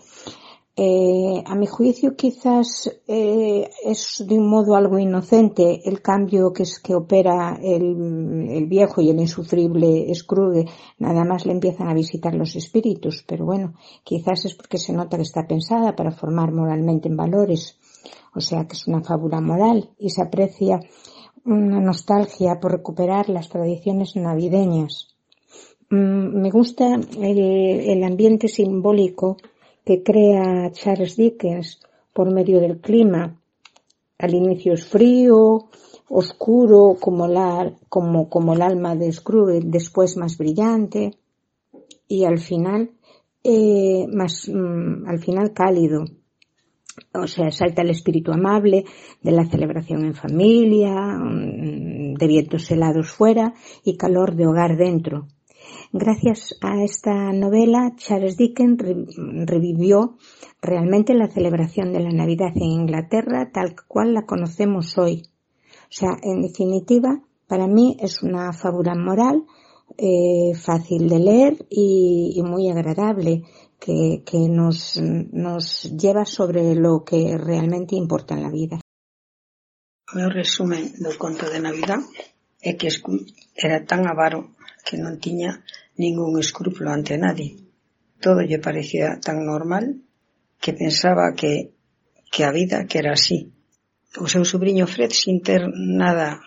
Eh, 0.76 1.44
a 1.46 1.54
mi 1.54 1.68
juicio 1.68 2.16
quizás 2.16 2.92
eh, 3.08 3.70
es 3.86 4.26
de 4.28 4.40
un 4.40 4.50
modo 4.50 4.76
algo 4.76 4.98
inocente 4.98 5.88
el 5.88 6.02
cambio 6.02 6.52
que 6.52 6.64
es 6.64 6.80
que 6.80 6.96
opera 6.96 7.60
el, 7.62 8.50
el, 8.50 8.66
viejo 8.66 9.00
y 9.00 9.12
el 9.12 9.20
insufrible 9.20 10.12
Scrooge. 10.16 10.66
Nada 10.98 11.26
más 11.26 11.46
le 11.46 11.52
empiezan 11.52 11.90
a 11.90 11.94
visitar 11.94 12.34
los 12.34 12.56
espíritus, 12.56 13.24
pero 13.28 13.46
bueno, 13.46 13.76
quizás 14.04 14.46
es 14.46 14.56
porque 14.56 14.80
se 14.80 14.94
nota 14.94 15.18
que 15.18 15.24
está 15.24 15.46
pensada 15.46 15.96
para 15.96 16.12
formar 16.12 16.52
moralmente 16.52 17.08
en 17.08 17.18
valores. 17.18 17.78
O 18.34 18.42
sea 18.42 18.66
que 18.66 18.74
es 18.74 18.88
una 18.88 19.04
fábula 19.04 19.42
moral 19.42 19.92
y 20.00 20.10
se 20.10 20.24
aprecia 20.24 20.80
una 21.46 21.82
nostalgia 21.82 22.60
por 22.60 22.72
recuperar 22.72 23.30
las 23.30 23.48
tradiciones 23.48 24.16
navideñas. 24.16 25.16
Mm, 25.92 26.42
me 26.42 26.50
gusta 26.50 26.96
el, 26.96 27.40
el 27.40 28.04
ambiente 28.04 28.48
simbólico 28.48 29.38
que 29.86 30.04
crea 30.04 30.72
Charles 30.72 31.16
Dickens 31.16 31.80
por 32.14 32.32
medio 32.34 32.60
del 32.60 32.80
clima. 32.80 33.40
Al 34.18 34.34
inicio 34.34 34.74
es 34.74 34.86
frío, 34.88 35.70
oscuro 36.10 36.96
como, 37.00 37.28
la, 37.28 37.74
como, 37.90 38.30
como 38.30 38.54
el 38.54 38.62
alma 38.62 38.96
de 38.96 39.12
Scrooge, 39.12 39.62
después 39.66 40.18
más 40.18 40.38
brillante 40.38 41.18
y 42.08 42.26
al 42.26 42.40
final 42.40 42.92
eh, 43.44 44.06
más 44.08 44.48
mm, 44.48 45.08
al 45.08 45.20
final 45.20 45.54
cálido. 45.54 46.06
O 47.14 47.28
sea, 47.28 47.52
salta 47.52 47.82
el 47.82 47.90
espíritu 47.90 48.32
amable 48.32 48.86
de 49.22 49.32
la 49.32 49.46
celebración 49.46 50.06
en 50.06 50.14
familia, 50.14 50.94
mm, 50.94 52.14
de 52.14 52.28
vientos 52.28 52.70
helados 52.72 53.10
fuera 53.10 53.54
y 53.84 53.98
calor 53.98 54.36
de 54.36 54.48
hogar 54.48 54.78
dentro. 54.78 55.28
Gracias 55.96 56.56
a 56.60 56.84
esta 56.84 57.32
novela, 57.34 57.94
Charles 57.98 58.36
Dickens 58.36 58.80
revivió 59.46 60.18
realmente 60.60 61.14
la 61.14 61.28
celebración 61.28 61.94
de 61.94 62.00
la 62.00 62.10
Navidad 62.10 62.50
en 62.56 62.64
Inglaterra 62.64 63.52
tal 63.54 63.76
cual 63.88 64.16
la 64.16 64.26
conocemos 64.26 64.98
hoy. 64.98 65.22
O 65.84 65.92
sea, 65.92 66.18
en 66.24 66.42
definitiva, 66.42 67.22
para 67.48 67.68
mí 67.68 67.96
es 68.00 68.24
una 68.24 68.52
fábula 68.54 68.96
moral 68.96 69.44
eh, 69.96 70.56
fácil 70.56 71.08
de 71.08 71.20
leer 71.20 71.68
y, 71.70 72.42
muy 72.44 72.72
agradable 72.72 73.44
que, 73.80 74.24
nos, 74.50 75.00
nos 75.00 75.84
lleva 75.96 76.26
sobre 76.26 76.74
lo 76.74 77.04
que 77.04 77.38
realmente 77.38 77.96
importa 77.96 78.34
en 78.34 78.42
la 78.42 78.50
vida. 78.50 78.80
Meu 80.14 80.30
resumen 80.30 80.94
do 81.02 81.14
conto 81.18 81.50
de 81.50 81.58
Navidad 81.58 82.02
é 82.62 82.78
que 82.78 82.90
era 83.58 83.86
tan 83.86 84.06
avaro 84.06 84.54
que 84.86 84.98
non 84.98 85.18
tiña 85.18 85.64
ningún 85.98 86.40
escrúpulo 86.40 86.92
ante 86.92 87.18
nadie. 87.18 87.58
Todo 88.24 88.42
lle 88.42 88.60
parecía 88.60 89.20
tan 89.20 89.46
normal 89.46 89.86
que 90.62 90.74
pensaba 90.74 91.34
que, 91.36 91.74
que 92.32 92.44
a 92.46 92.52
vida 92.52 92.88
que 92.88 93.00
era 93.00 93.14
así. 93.14 93.52
O 94.24 94.28
seu 94.30 94.46
sobrinho 94.46 94.86
Fred 94.88 95.12
sin 95.12 95.42
ter 95.42 95.68
nada, 95.74 96.40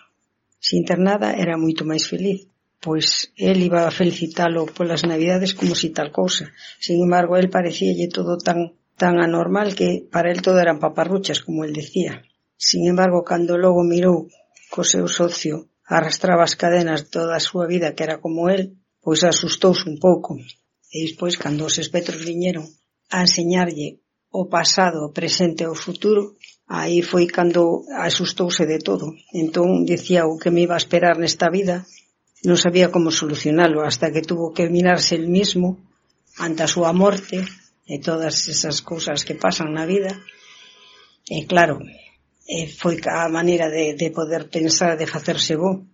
sin 0.59 0.81
ter 0.87 0.99
nada 0.99 1.35
era 1.43 1.59
moito 1.59 1.83
máis 1.83 2.07
feliz, 2.07 2.47
pois 2.79 3.33
el 3.35 3.57
iba 3.61 3.85
a 3.85 3.95
felicitalo 3.99 4.65
polas 4.75 5.03
navidades 5.03 5.51
como 5.53 5.73
si 5.75 5.89
tal 5.91 6.09
cousa. 6.11 6.45
Sin 6.79 6.97
embargo, 7.03 7.35
el 7.35 7.49
parecíalle 7.51 8.07
todo 8.07 8.37
tan 8.37 8.59
tan 8.97 9.21
anormal 9.21 9.75
que 9.75 10.07
para 10.09 10.31
el 10.31 10.41
todo 10.41 10.59
eran 10.59 10.79
paparruchas, 10.79 11.41
como 11.45 11.63
el 11.63 11.73
decía. 11.73 12.23
Sin 12.57 12.87
embargo, 12.87 13.23
cando 13.23 13.53
logo 13.57 13.83
mirou 13.83 14.27
co 14.73 14.81
seu 14.83 15.05
socio 15.07 15.69
arrastraba 15.87 16.43
as 16.43 16.57
cadenas 16.59 17.07
toda 17.13 17.37
a 17.37 17.45
súa 17.47 17.65
vida 17.73 17.95
que 17.95 18.03
era 18.03 18.19
como 18.19 18.49
el, 18.49 18.75
pois 19.07 19.23
asustouse 19.23 19.87
un 19.87 19.95
pouco. 20.03 20.35
E 20.91 20.97
despois, 21.07 21.39
cando 21.39 21.63
os 21.63 21.79
espectros 21.79 22.27
viñeron 22.27 22.67
a 23.07 23.23
enseñarlle 23.23 24.03
o 24.35 24.51
pasado, 24.51 24.99
o 24.99 25.15
presente 25.15 25.63
e 25.63 25.71
o 25.71 25.79
futuro, 25.85 26.35
aí 26.67 26.99
foi 26.99 27.23
cando 27.23 27.87
asustouse 27.95 28.67
de 28.67 28.83
todo. 28.83 29.15
Entón, 29.31 29.87
dicía 29.87 30.27
o 30.27 30.35
que 30.35 30.51
me 30.51 30.67
iba 30.67 30.75
a 30.75 30.83
esperar 30.83 31.15
nesta 31.15 31.47
vida, 31.47 31.87
non 32.43 32.59
sabía 32.59 32.91
como 32.91 33.15
solucionalo, 33.15 33.79
hasta 33.87 34.11
que 34.11 34.27
tuvo 34.27 34.51
que 34.51 34.67
mirarse 34.67 35.15
el 35.15 35.31
mismo 35.31 35.79
ante 36.35 36.67
a 36.67 36.71
súa 36.75 36.91
morte 36.91 37.47
e 37.87 38.03
todas 38.03 38.35
esas 38.51 38.83
cousas 38.83 39.23
que 39.23 39.39
pasan 39.39 39.71
na 39.71 39.87
vida. 39.87 40.19
E 41.31 41.47
claro, 41.47 41.79
foi 42.75 42.99
a 43.07 43.31
maneira 43.31 43.71
de, 43.71 43.95
de 43.95 44.11
poder 44.11 44.51
pensar, 44.51 44.99
de 44.99 45.07
facerse 45.07 45.55
bo, 45.55 45.87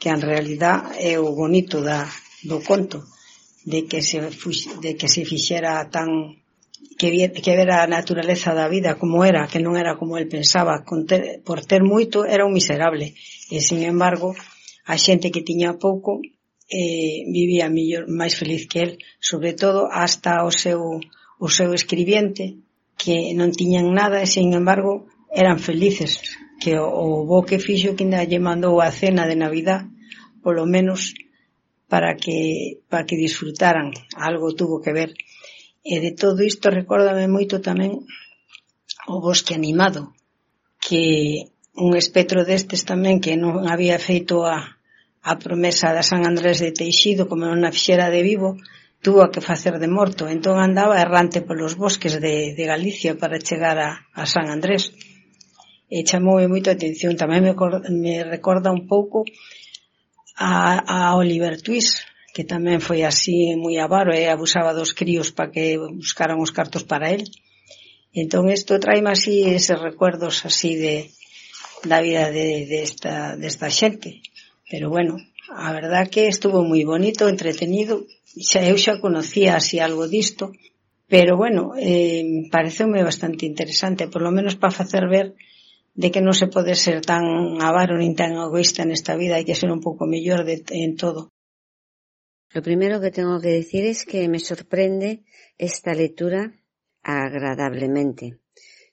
que 0.00 0.08
en 0.08 0.24
realidad 0.24 0.96
é 0.96 1.20
o 1.20 1.28
bonito 1.36 1.84
da, 1.84 2.08
do 2.44 2.60
conto 2.60 3.04
de 3.64 3.88
que 3.88 4.00
se 4.02 4.20
de 4.20 4.90
que 4.98 5.08
se 5.08 5.24
fixera 5.24 5.88
tan 5.90 6.08
que, 6.98 7.32
que 7.32 7.56
vera 7.56 7.82
a 7.82 7.90
naturaleza 7.90 8.54
da 8.54 8.68
vida 8.68 8.96
como 9.00 9.24
era, 9.24 9.48
que 9.48 9.58
non 9.58 9.74
era 9.74 9.96
como 9.96 10.20
el 10.20 10.28
pensaba, 10.28 10.84
con 10.84 11.08
ter, 11.08 11.40
por 11.42 11.64
ter 11.64 11.82
moito 11.82 12.28
era 12.28 12.46
un 12.46 12.52
miserable. 12.52 13.16
E 13.50 13.58
sin 13.64 13.82
embargo 13.82 14.36
a 14.84 14.94
xente 15.00 15.32
que 15.32 15.42
tiña 15.42 15.80
pouco 15.80 16.20
eh, 16.68 17.24
vivía 17.28 17.72
mellor, 17.72 18.04
máis 18.08 18.36
feliz 18.36 18.68
que 18.68 18.80
el, 18.84 18.90
sobre 19.20 19.56
todo 19.56 19.88
hasta 19.90 20.44
o 20.44 20.52
seu, 20.52 21.00
o 21.40 21.48
seu 21.48 21.72
escribiente 21.72 22.60
que 23.00 23.32
non 23.34 23.50
tiñan 23.52 23.92
nada 23.96 24.20
e 24.20 24.28
sin 24.28 24.52
embargo 24.52 25.08
eran 25.32 25.58
felices. 25.58 26.20
Que 26.62 26.78
o, 26.78 26.86
o 26.86 27.26
bo 27.26 27.42
que 27.48 27.58
fixo 27.58 27.96
que 27.96 28.04
ainda 28.06 28.24
lle 28.28 28.38
mandou 28.38 28.78
a 28.80 28.92
cena 28.92 29.26
de 29.26 29.36
Navidad 29.36 29.88
polo 30.44 30.68
menos 30.68 31.16
para 31.94 32.16
que, 32.16 32.80
para 32.88 33.06
que 33.06 33.14
disfrutaran. 33.14 33.92
Algo 34.16 34.52
tuvo 34.52 34.82
que 34.82 34.92
ver. 34.92 35.14
E 35.86 36.02
de 36.02 36.10
todo 36.10 36.42
isto 36.42 36.74
recórdame 36.74 37.30
moito 37.30 37.62
tamén 37.62 38.02
o 39.06 39.22
bosque 39.22 39.54
animado, 39.54 40.10
que 40.82 41.54
un 41.78 41.94
espectro 41.94 42.42
destes 42.42 42.82
tamén 42.82 43.22
que 43.22 43.38
non 43.38 43.70
había 43.70 44.02
feito 44.02 44.42
a, 44.42 44.74
a 45.22 45.32
promesa 45.38 45.94
da 45.94 46.02
San 46.02 46.26
Andrés 46.26 46.58
de 46.58 46.74
Teixido 46.74 47.30
como 47.30 47.46
non 47.46 47.62
a 47.62 47.70
fixera 47.70 48.10
de 48.10 48.26
vivo, 48.26 48.58
tuvo 48.98 49.30
que 49.30 49.38
facer 49.38 49.78
de 49.78 49.86
morto. 49.86 50.26
Entón 50.26 50.58
andaba 50.58 50.98
errante 50.98 51.46
polos 51.46 51.78
bosques 51.78 52.18
de, 52.18 52.58
de 52.58 52.64
Galicia 52.66 53.14
para 53.14 53.38
chegar 53.38 53.78
a, 53.78 54.10
a 54.18 54.26
San 54.26 54.50
Andrés. 54.50 54.90
E 55.86 56.02
chamoume 56.02 56.50
moito 56.50 56.74
a 56.74 56.74
atención. 56.74 57.14
Tamén 57.14 57.46
me, 57.46 57.54
me 57.54 58.14
recorda 58.26 58.74
un 58.74 58.90
pouco 58.90 59.22
a, 60.36 60.82
a 60.82 61.16
Oliver 61.16 61.62
Twist, 61.62 62.02
que 62.34 62.42
tamén 62.42 62.82
foi 62.82 63.06
así 63.06 63.54
moi 63.54 63.78
avaro 63.78 64.10
e 64.10 64.26
abusaba 64.26 64.74
dos 64.74 64.90
críos 64.90 65.30
para 65.30 65.54
que 65.54 65.78
buscaran 65.78 66.42
os 66.42 66.50
cartos 66.50 66.82
para 66.82 67.14
él. 67.14 67.30
Entón 68.10 68.50
isto 68.50 68.82
traime 68.82 69.10
así 69.14 69.46
eses 69.46 69.78
recuerdos 69.78 70.42
así 70.42 70.74
de 70.74 71.14
da 71.86 72.00
vida 72.00 72.30
de, 72.30 72.66
de 72.66 72.82
esta, 72.82 73.36
desta 73.36 73.68
esta 73.70 73.78
xente. 73.78 74.10
Pero 74.70 74.88
bueno, 74.90 75.20
a 75.54 75.72
verdad 75.72 76.08
que 76.08 76.26
estuvo 76.26 76.64
moi 76.64 76.82
bonito, 76.82 77.30
entretenido. 77.30 77.94
Xa, 78.34 78.66
eu 78.66 78.74
xa 78.74 78.98
conocía 78.98 79.54
así 79.54 79.78
algo 79.78 80.10
disto, 80.10 80.50
pero 81.06 81.36
bueno, 81.36 81.78
eh, 81.78 82.50
pareceume 82.50 83.06
bastante 83.06 83.46
interesante, 83.46 84.10
por 84.10 84.22
lo 84.26 84.34
menos 84.34 84.58
para 84.58 84.74
facer 84.74 85.06
ver 85.06 85.38
de 85.94 86.10
que 86.10 86.20
non 86.20 86.34
se 86.34 86.50
pode 86.50 86.74
ser 86.74 86.98
tan 87.06 87.24
avaro 87.62 87.94
nin 87.94 88.18
tan 88.18 88.34
egoísta 88.34 88.82
nesta 88.82 89.14
vida, 89.14 89.38
hai 89.38 89.46
que 89.46 89.54
ser 89.54 89.70
un 89.70 89.78
pouco 89.78 90.10
mellor 90.10 90.42
de, 90.42 90.58
en 90.74 90.98
todo. 90.98 91.30
Lo 92.54 92.62
primero 92.62 92.98
que 93.02 93.14
tengo 93.14 93.38
que 93.42 93.54
decir 93.54 93.86
es 93.86 94.02
que 94.02 94.28
me 94.28 94.38
sorprende 94.38 95.22
esta 95.58 95.94
lectura 95.94 96.54
agradablemente. 97.02 98.38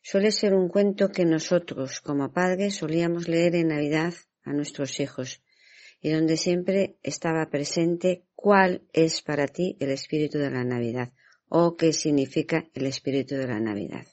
Suele 0.02 0.32
ser 0.32 0.54
un 0.54 0.68
cuento 0.70 1.10
que 1.10 1.26
nosotros, 1.26 2.02
como 2.02 2.34
padres, 2.34 2.76
solíamos 2.82 3.28
leer 3.28 3.54
en 3.56 3.70
Navidad 3.70 4.14
a 4.44 4.54
nuestros 4.54 5.00
hijos 5.00 5.44
y 6.02 6.10
donde 6.10 6.38
siempre 6.38 6.98
estaba 7.04 7.50
presente 7.50 8.26
cuál 8.34 8.88
es 8.94 9.22
para 9.22 9.48
ti 9.48 9.78
el 9.80 9.92
espíritu 9.92 10.40
de 10.40 10.50
la 10.50 10.64
Navidad 10.64 11.14
o 11.48 11.76
qué 11.76 11.94
significa 11.94 12.68
el 12.74 12.88
espíritu 12.88 13.36
de 13.36 13.48
la 13.48 13.60
Navidad. 13.60 14.08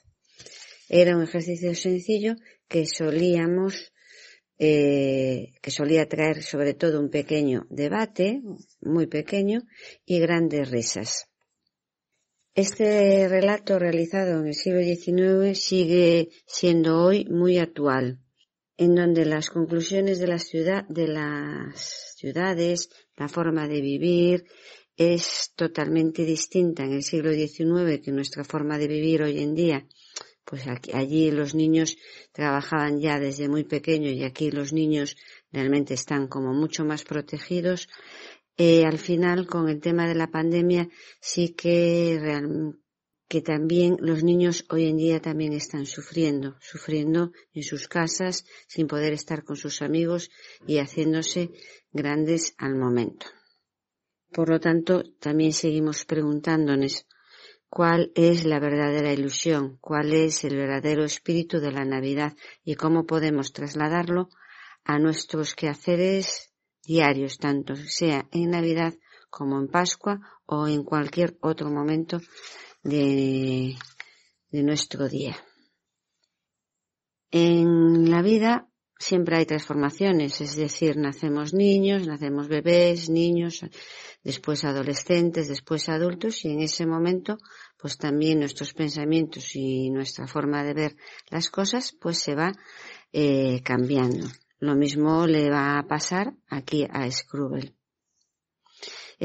Era 0.87 1.15
un 1.15 1.23
ejercicio 1.23 1.73
sencillo 1.73 2.35
que 2.69 2.85
solíamos 2.85 3.91
eh, 4.61 5.53
que 5.61 5.71
solía 5.71 6.09
traer 6.09 6.43
sobre 6.43 6.73
todo 6.73 6.99
un 6.99 7.09
pequeño 7.09 7.65
debate, 7.69 8.41
muy 8.81 9.07
pequeño, 9.07 9.61
y 10.05 10.19
grandes 10.19 10.69
risas. 10.69 11.29
Este 12.53 13.29
relato 13.29 13.79
realizado 13.79 14.41
en 14.41 14.47
el 14.47 14.53
siglo 14.53 14.81
XIX 14.81 15.57
sigue 15.57 16.27
siendo 16.45 17.01
hoy 17.01 17.23
muy 17.29 17.57
actual, 17.57 18.19
en 18.75 18.95
donde 18.95 19.23
las 19.23 19.49
conclusiones 19.49 20.19
de 20.19 20.27
la 20.27 20.39
ciudad, 20.39 20.83
de 20.89 21.07
las 21.07 22.15
ciudades, 22.17 22.89
la 23.15 23.29
forma 23.29 23.65
de 23.69 23.79
vivir, 23.79 24.43
es 24.97 25.53
totalmente 25.55 26.25
distinta 26.25 26.83
en 26.83 26.91
el 26.91 27.03
siglo 27.03 27.31
XIX 27.31 28.01
que 28.03 28.11
nuestra 28.11 28.43
forma 28.43 28.77
de 28.77 28.89
vivir 28.89 29.23
hoy 29.23 29.39
en 29.39 29.55
día. 29.55 29.87
Pues 30.49 30.67
aquí, 30.67 30.89
allí 30.95 31.29
los 31.29 31.53
niños 31.53 31.95
trabajaban 32.31 32.99
ya 32.99 33.19
desde 33.19 33.47
muy 33.47 33.65
pequeños 33.65 34.13
y 34.13 34.23
aquí 34.23 34.49
los 34.49 34.73
niños 34.73 35.15
realmente 35.51 35.93
están 35.93 36.27
como 36.27 36.55
mucho 36.55 36.83
más 36.83 37.03
protegidos. 37.03 37.87
Eh, 38.57 38.83
al 38.83 38.97
final, 38.97 39.45
con 39.45 39.69
el 39.69 39.79
tema 39.79 40.07
de 40.07 40.15
la 40.15 40.31
pandemia, 40.31 40.89
sí 41.21 41.49
que, 41.49 42.19
que 43.27 43.41
también 43.41 43.97
los 43.99 44.23
niños 44.23 44.65
hoy 44.71 44.87
en 44.87 44.97
día 44.97 45.21
también 45.21 45.53
están 45.53 45.85
sufriendo, 45.85 46.55
sufriendo 46.59 47.31
en 47.53 47.61
sus 47.61 47.87
casas, 47.87 48.43
sin 48.67 48.87
poder 48.87 49.13
estar 49.13 49.43
con 49.43 49.55
sus 49.55 49.83
amigos 49.83 50.31
y 50.65 50.79
haciéndose 50.79 51.51
grandes 51.91 52.55
al 52.57 52.75
momento. 52.75 53.27
Por 54.31 54.49
lo 54.49 54.59
tanto, 54.59 55.03
también 55.19 55.53
seguimos 55.53 56.05
preguntándonos 56.05 57.05
cuál 57.69 58.11
es 58.15 58.45
la 58.45 58.59
verdadera 58.59 59.13
ilusión, 59.13 59.77
cuál 59.79 60.13
es 60.13 60.43
el 60.43 60.55
verdadero 60.55 61.03
espíritu 61.03 61.59
de 61.59 61.71
la 61.71 61.85
Navidad 61.85 62.35
y 62.63 62.75
cómo 62.75 63.05
podemos 63.05 63.53
trasladarlo 63.53 64.29
a 64.83 64.97
nuestros 64.97 65.53
quehaceres 65.55 66.53
diarios, 66.83 67.37
tanto 67.37 67.75
sea 67.75 68.27
en 68.31 68.51
Navidad 68.51 68.93
como 69.29 69.59
en 69.59 69.67
Pascua 69.67 70.19
o 70.45 70.67
en 70.67 70.83
cualquier 70.83 71.37
otro 71.41 71.69
momento 71.69 72.19
de, 72.81 73.75
de 74.49 74.63
nuestro 74.63 75.07
día. 75.07 75.37
En 77.31 78.09
la 78.09 78.23
vida 78.23 78.67
siempre 78.97 79.37
hay 79.37 79.45
transformaciones, 79.45 80.41
es 80.41 80.55
decir, 80.55 80.97
nacemos 80.97 81.53
niños, 81.53 82.07
nacemos 82.07 82.47
bebés, 82.47 83.09
niños, 83.09 83.63
después 84.23 84.63
adolescentes, 84.65 85.47
después 85.47 85.89
adultos 85.89 86.43
y 86.45 86.49
en 86.49 86.61
ese 86.61 86.85
momento 86.85 87.37
pues 87.77 87.97
también 87.97 88.39
nuestros 88.39 88.73
pensamientos 88.73 89.55
y 89.55 89.89
nuestra 89.89 90.27
forma 90.27 90.63
de 90.63 90.73
ver 90.73 90.95
las 91.29 91.49
cosas 91.49 91.95
pues 91.99 92.19
se 92.19 92.35
va 92.35 92.51
eh, 93.13 93.61
cambiando. 93.63 94.27
Lo 94.59 94.75
mismo 94.75 95.25
le 95.25 95.49
va 95.49 95.79
a 95.79 95.87
pasar 95.87 96.33
aquí 96.49 96.85
a 96.91 97.09
Scrubel. 97.09 97.75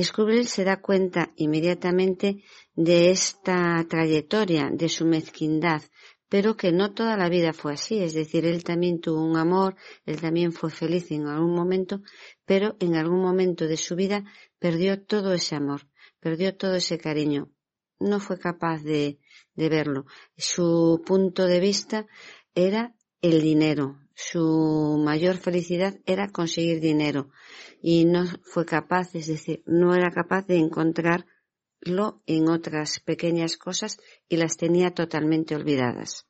Scrubel 0.00 0.46
se 0.46 0.64
da 0.64 0.80
cuenta 0.80 1.32
inmediatamente 1.36 2.42
de 2.74 3.10
esta 3.10 3.84
trayectoria, 3.88 4.68
de 4.72 4.88
su 4.88 5.04
mezquindad, 5.04 5.82
pero 6.28 6.56
que 6.56 6.72
no 6.72 6.94
toda 6.94 7.16
la 7.16 7.28
vida 7.28 7.52
fue 7.52 7.74
así, 7.74 7.98
es 7.98 8.12
decir, 8.14 8.44
él 8.44 8.64
también 8.64 9.00
tuvo 9.00 9.24
un 9.24 9.36
amor, 9.36 9.76
él 10.04 10.20
también 10.20 10.52
fue 10.52 10.70
feliz 10.70 11.12
en 11.12 11.28
algún 11.28 11.54
momento, 11.54 12.00
pero 12.44 12.76
en 12.80 12.96
algún 12.96 13.20
momento 13.20 13.68
de 13.68 13.76
su 13.76 13.94
vida 13.94 14.24
perdió 14.64 15.02
todo 15.02 15.34
ese 15.34 15.56
amor, 15.56 15.82
perdió 16.20 16.56
todo 16.56 16.76
ese 16.76 16.96
cariño, 16.96 17.52
no 18.00 18.18
fue 18.18 18.38
capaz 18.38 18.82
de, 18.82 19.18
de 19.54 19.68
verlo. 19.68 20.06
Su 20.38 21.02
punto 21.04 21.44
de 21.44 21.60
vista 21.60 22.06
era 22.54 22.94
el 23.20 23.42
dinero, 23.42 24.00
su 24.14 24.98
mayor 25.04 25.36
felicidad 25.36 26.00
era 26.06 26.30
conseguir 26.30 26.80
dinero 26.80 27.28
y 27.82 28.06
no 28.06 28.24
fue 28.42 28.64
capaz, 28.64 29.14
es 29.14 29.26
decir, 29.26 29.62
no 29.66 29.94
era 29.94 30.10
capaz 30.10 30.46
de 30.46 30.56
encontrar 30.56 31.26
en 32.24 32.48
otras 32.48 33.00
pequeñas 33.00 33.58
cosas 33.58 33.98
y 34.30 34.38
las 34.38 34.56
tenía 34.56 34.94
totalmente 34.94 35.54
olvidadas. 35.54 36.26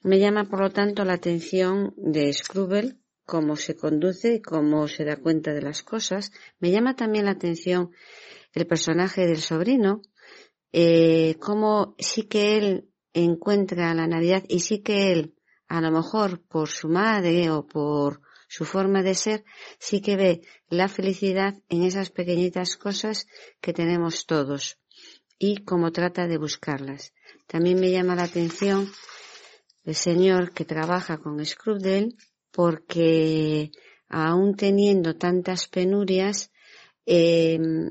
Me 0.00 0.18
llama, 0.18 0.46
por 0.46 0.62
lo 0.62 0.70
tanto, 0.70 1.04
la 1.04 1.12
atención 1.12 1.94
de 1.96 2.32
Scrubel, 2.32 3.01
cómo 3.32 3.56
se 3.56 3.76
conduce 3.76 4.34
y 4.34 4.42
cómo 4.42 4.86
se 4.88 5.06
da 5.06 5.16
cuenta 5.16 5.54
de 5.54 5.62
las 5.62 5.82
cosas. 5.82 6.32
Me 6.60 6.70
llama 6.70 6.96
también 6.96 7.24
la 7.24 7.30
atención 7.30 7.90
el 8.52 8.66
personaje 8.66 9.26
del 9.26 9.38
sobrino, 9.38 10.02
eh, 10.70 11.36
cómo 11.40 11.94
sí 11.98 12.24
que 12.24 12.58
él 12.58 12.90
encuentra 13.14 13.94
la 13.94 14.06
Navidad 14.06 14.44
y 14.50 14.60
sí 14.60 14.82
que 14.82 15.12
él, 15.12 15.34
a 15.66 15.80
lo 15.80 15.90
mejor 15.90 16.42
por 16.46 16.68
su 16.68 16.90
madre 16.90 17.48
o 17.50 17.66
por 17.66 18.20
su 18.48 18.66
forma 18.66 19.02
de 19.02 19.14
ser, 19.14 19.44
sí 19.78 20.02
que 20.02 20.16
ve 20.16 20.42
la 20.68 20.88
felicidad 20.88 21.54
en 21.70 21.84
esas 21.84 22.10
pequeñitas 22.10 22.76
cosas 22.76 23.26
que 23.62 23.72
tenemos 23.72 24.26
todos 24.26 24.78
y 25.38 25.64
cómo 25.64 25.90
trata 25.90 26.26
de 26.26 26.36
buscarlas. 26.36 27.14
También 27.46 27.80
me 27.80 27.90
llama 27.90 28.14
la 28.14 28.24
atención 28.24 28.92
el 29.84 29.94
señor 29.94 30.52
que 30.52 30.66
trabaja 30.66 31.16
con 31.16 31.42
Scrubdale 31.42 32.14
porque 32.52 33.72
aún 34.08 34.54
teniendo 34.54 35.16
tantas 35.16 35.66
penurias 35.68 36.52
em, 37.06 37.90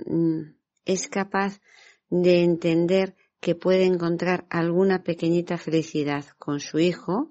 es 0.85 1.07
capaz 1.07 1.59
de 2.09 2.43
entender 2.43 3.15
que 3.39 3.55
puede 3.55 3.85
encontrar 3.85 4.45
alguna 4.49 5.03
pequeñita 5.03 5.57
felicidad 5.57 6.25
con 6.37 6.59
su 6.59 6.79
hijo 6.79 7.29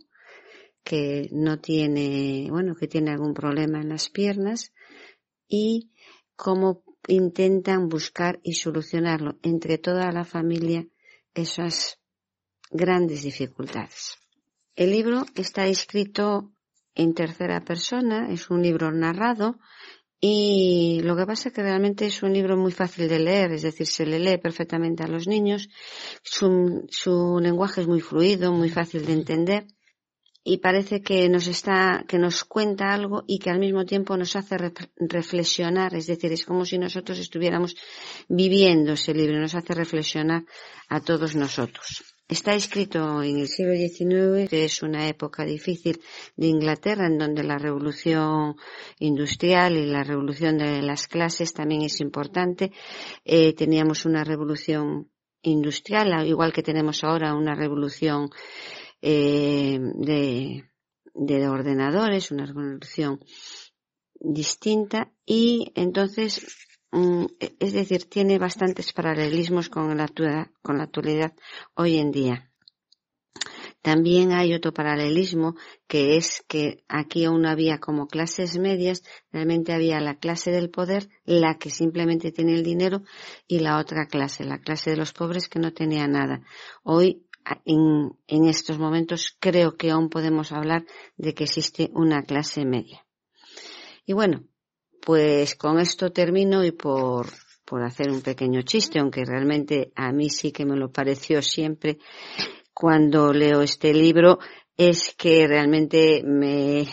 que 0.82 1.28
no 1.30 1.60
tiene, 1.60 2.48
bueno, 2.50 2.74
que 2.74 2.88
tiene 2.88 3.12
algún 3.12 3.32
problema 3.32 3.80
en 3.80 3.90
las 3.90 4.08
piernas 4.10 4.72
y 5.46 5.92
cómo 6.34 6.82
intentan 7.06 7.88
buscar 7.88 8.40
y 8.42 8.54
solucionarlo 8.54 9.38
entre 9.42 9.78
toda 9.78 10.10
la 10.10 10.24
familia 10.24 10.86
esas 11.34 12.00
grandes 12.70 13.22
dificultades. 13.22 14.16
El 14.74 14.90
libro 14.90 15.26
está 15.34 15.66
escrito 15.66 16.52
en 16.94 17.14
tercera 17.14 17.64
persona, 17.64 18.30
es 18.30 18.50
un 18.50 18.62
libro 18.62 18.90
narrado 18.92 19.58
y 20.20 21.00
lo 21.02 21.16
que 21.16 21.24
pasa 21.24 21.48
es 21.48 21.54
que 21.54 21.62
realmente 21.62 22.04
es 22.04 22.22
un 22.22 22.32
libro 22.32 22.56
muy 22.56 22.72
fácil 22.72 23.08
de 23.08 23.20
leer, 23.20 23.52
es 23.52 23.62
decir, 23.62 23.86
se 23.86 24.04
le 24.04 24.18
lee 24.18 24.36
perfectamente 24.36 25.02
a 25.02 25.08
los 25.08 25.26
niños, 25.26 25.68
su, 26.22 26.86
su 26.90 27.38
lenguaje 27.40 27.80
es 27.80 27.86
muy 27.86 28.00
fluido, 28.00 28.52
muy 28.52 28.68
fácil 28.68 29.06
de 29.06 29.14
entender 29.14 29.66
y 30.42 30.58
parece 30.58 31.02
que 31.02 31.28
nos 31.28 31.46
está, 31.46 32.04
que 32.08 32.18
nos 32.18 32.44
cuenta 32.44 32.92
algo 32.92 33.24
y 33.26 33.38
que 33.38 33.50
al 33.50 33.58
mismo 33.58 33.84
tiempo 33.84 34.16
nos 34.16 34.36
hace 34.36 34.56
reflexionar, 34.96 35.94
es 35.94 36.06
decir, 36.06 36.32
es 36.32 36.44
como 36.44 36.64
si 36.64 36.78
nosotros 36.78 37.18
estuviéramos 37.18 37.76
viviendo 38.28 38.92
ese 38.92 39.14
libro, 39.14 39.38
nos 39.38 39.54
hace 39.54 39.74
reflexionar 39.74 40.44
a 40.88 41.00
todos 41.00 41.34
nosotros. 41.36 42.09
Está 42.30 42.54
escrito 42.54 43.24
en 43.24 43.40
el 43.40 43.48
siglo 43.48 43.74
XIX, 43.74 44.48
que 44.48 44.64
es 44.64 44.84
una 44.84 45.08
época 45.08 45.44
difícil 45.44 46.00
de 46.36 46.46
Inglaterra, 46.46 47.08
en 47.08 47.18
donde 47.18 47.42
la 47.42 47.58
revolución 47.58 48.54
industrial 49.00 49.76
y 49.76 49.86
la 49.86 50.04
revolución 50.04 50.58
de 50.58 50.80
las 50.80 51.08
clases 51.08 51.52
también 51.52 51.82
es 51.82 52.00
importante. 52.00 52.70
Eh, 53.24 53.52
teníamos 53.54 54.04
una 54.04 54.22
revolución 54.22 55.10
industrial, 55.42 56.24
igual 56.24 56.52
que 56.52 56.62
tenemos 56.62 57.02
ahora 57.02 57.34
una 57.34 57.56
revolución 57.56 58.30
eh, 59.02 59.80
de, 59.80 60.70
de 61.12 61.48
ordenadores, 61.48 62.30
una 62.30 62.46
revolución 62.46 63.18
distinta 64.20 65.10
y 65.26 65.72
entonces 65.74 66.46
es 66.92 67.72
decir, 67.72 68.08
tiene 68.08 68.38
bastantes 68.38 68.92
paralelismos 68.92 69.68
con 69.68 69.96
la, 69.96 70.08
con 70.62 70.78
la 70.78 70.84
actualidad 70.84 71.34
hoy 71.74 71.98
en 71.98 72.10
día. 72.10 72.50
También 73.82 74.32
hay 74.32 74.52
otro 74.52 74.74
paralelismo 74.74 75.54
que 75.86 76.16
es 76.18 76.44
que 76.48 76.84
aquí 76.88 77.24
aún 77.24 77.46
había 77.46 77.78
como 77.78 78.08
clases 78.08 78.58
medias, 78.58 79.02
realmente 79.32 79.72
había 79.72 80.00
la 80.00 80.18
clase 80.18 80.50
del 80.50 80.68
poder, 80.68 81.08
la 81.24 81.56
que 81.56 81.70
simplemente 81.70 82.30
tenía 82.30 82.56
el 82.56 82.62
dinero 82.62 83.02
y 83.46 83.60
la 83.60 83.78
otra 83.78 84.06
clase, 84.06 84.44
la 84.44 84.58
clase 84.58 84.90
de 84.90 84.96
los 84.98 85.14
pobres 85.14 85.48
que 85.48 85.60
no 85.60 85.72
tenía 85.72 86.06
nada. 86.08 86.42
Hoy 86.82 87.26
en 87.64 88.44
estos 88.44 88.78
momentos 88.78 89.34
creo 89.40 89.76
que 89.76 89.90
aún 89.90 90.10
podemos 90.10 90.52
hablar 90.52 90.84
de 91.16 91.32
que 91.34 91.44
existe 91.44 91.90
una 91.94 92.22
clase 92.22 92.66
media. 92.66 93.06
Y 94.04 94.12
bueno, 94.12 94.44
pues 95.04 95.54
con 95.54 95.78
esto 95.78 96.12
termino 96.12 96.64
y 96.64 96.72
por, 96.72 97.26
por 97.64 97.82
hacer 97.82 98.10
un 98.10 98.22
pequeño 98.22 98.62
chiste, 98.62 98.98
aunque 98.98 99.24
realmente 99.24 99.92
a 99.94 100.12
mí 100.12 100.30
sí 100.30 100.52
que 100.52 100.64
me 100.64 100.76
lo 100.76 100.90
pareció 100.92 101.42
siempre 101.42 101.98
cuando 102.72 103.32
leo 103.32 103.62
este 103.62 103.92
libro, 103.92 104.38
es 104.76 105.14
que 105.16 105.46
realmente 105.46 106.22
me, 106.24 106.86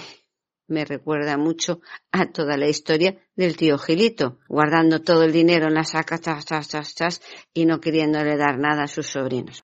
me 0.68 0.84
recuerda 0.84 1.38
mucho 1.38 1.80
a 2.12 2.32
toda 2.32 2.58
la 2.58 2.68
historia 2.68 3.18
del 3.36 3.56
tío 3.56 3.78
Gilito, 3.78 4.40
guardando 4.50 5.02
todo 5.02 5.24
el 5.24 5.32
dinero 5.32 5.68
en 5.68 5.76
la 5.76 5.84
saca, 5.84 6.20
chas, 6.20 6.46
chas, 6.46 6.68
chas, 6.68 6.94
chas, 6.94 7.22
y 7.54 7.66
no 7.66 7.80
queriéndole 7.80 8.36
dar 8.38 8.60
nada 8.60 8.84
a 8.84 8.88
sus 8.88 9.08
sobrinos. 9.08 9.64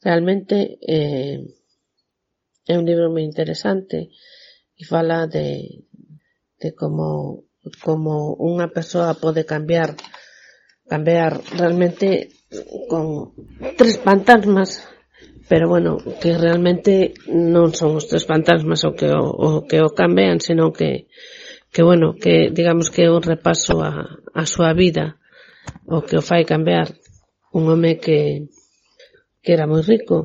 Realmente 0.00 0.78
eh, 0.80 1.44
é 2.66 2.78
un 2.78 2.84
libro 2.86 3.10
moi 3.10 3.22
interesante 3.22 4.10
e 4.74 4.82
fala 4.84 5.26
de, 5.26 5.84
de 6.58 6.74
como, 6.74 7.44
como 7.84 8.34
unha 8.38 8.70
persoa 8.70 9.14
pode 9.18 9.46
cambiar 9.46 9.94
cambiar 10.90 11.38
realmente 11.54 12.34
con 12.90 13.32
tres 13.78 14.02
fantasmas 14.02 14.92
pero 15.48 15.68
bueno, 15.68 15.98
que 16.20 16.38
realmente 16.38 17.12
non 17.28 17.76
son 17.76 17.98
os 17.98 18.08
tres 18.08 18.24
fantasmas 18.24 18.86
o 18.88 18.96
que 18.96 19.10
o, 19.12 19.66
que 19.68 19.84
o 19.84 19.92
cambian, 19.92 20.40
senón 20.40 20.72
que 20.72 21.12
que 21.72 21.82
bueno, 21.82 22.14
que 22.16 22.48
digamos 22.52 22.88
que 22.88 23.08
un 23.08 23.20
repaso 23.20 23.80
a, 23.82 24.20
a 24.32 24.44
súa 24.46 24.72
vida 24.72 25.20
o 25.84 26.04
que 26.04 26.16
o 26.16 26.22
fai 26.24 26.48
cambiar 26.48 26.96
un 27.52 27.68
home 27.68 28.00
que 28.00 28.48
que 29.42 29.50
era 29.52 29.68
moi 29.68 29.82
rico 29.82 30.24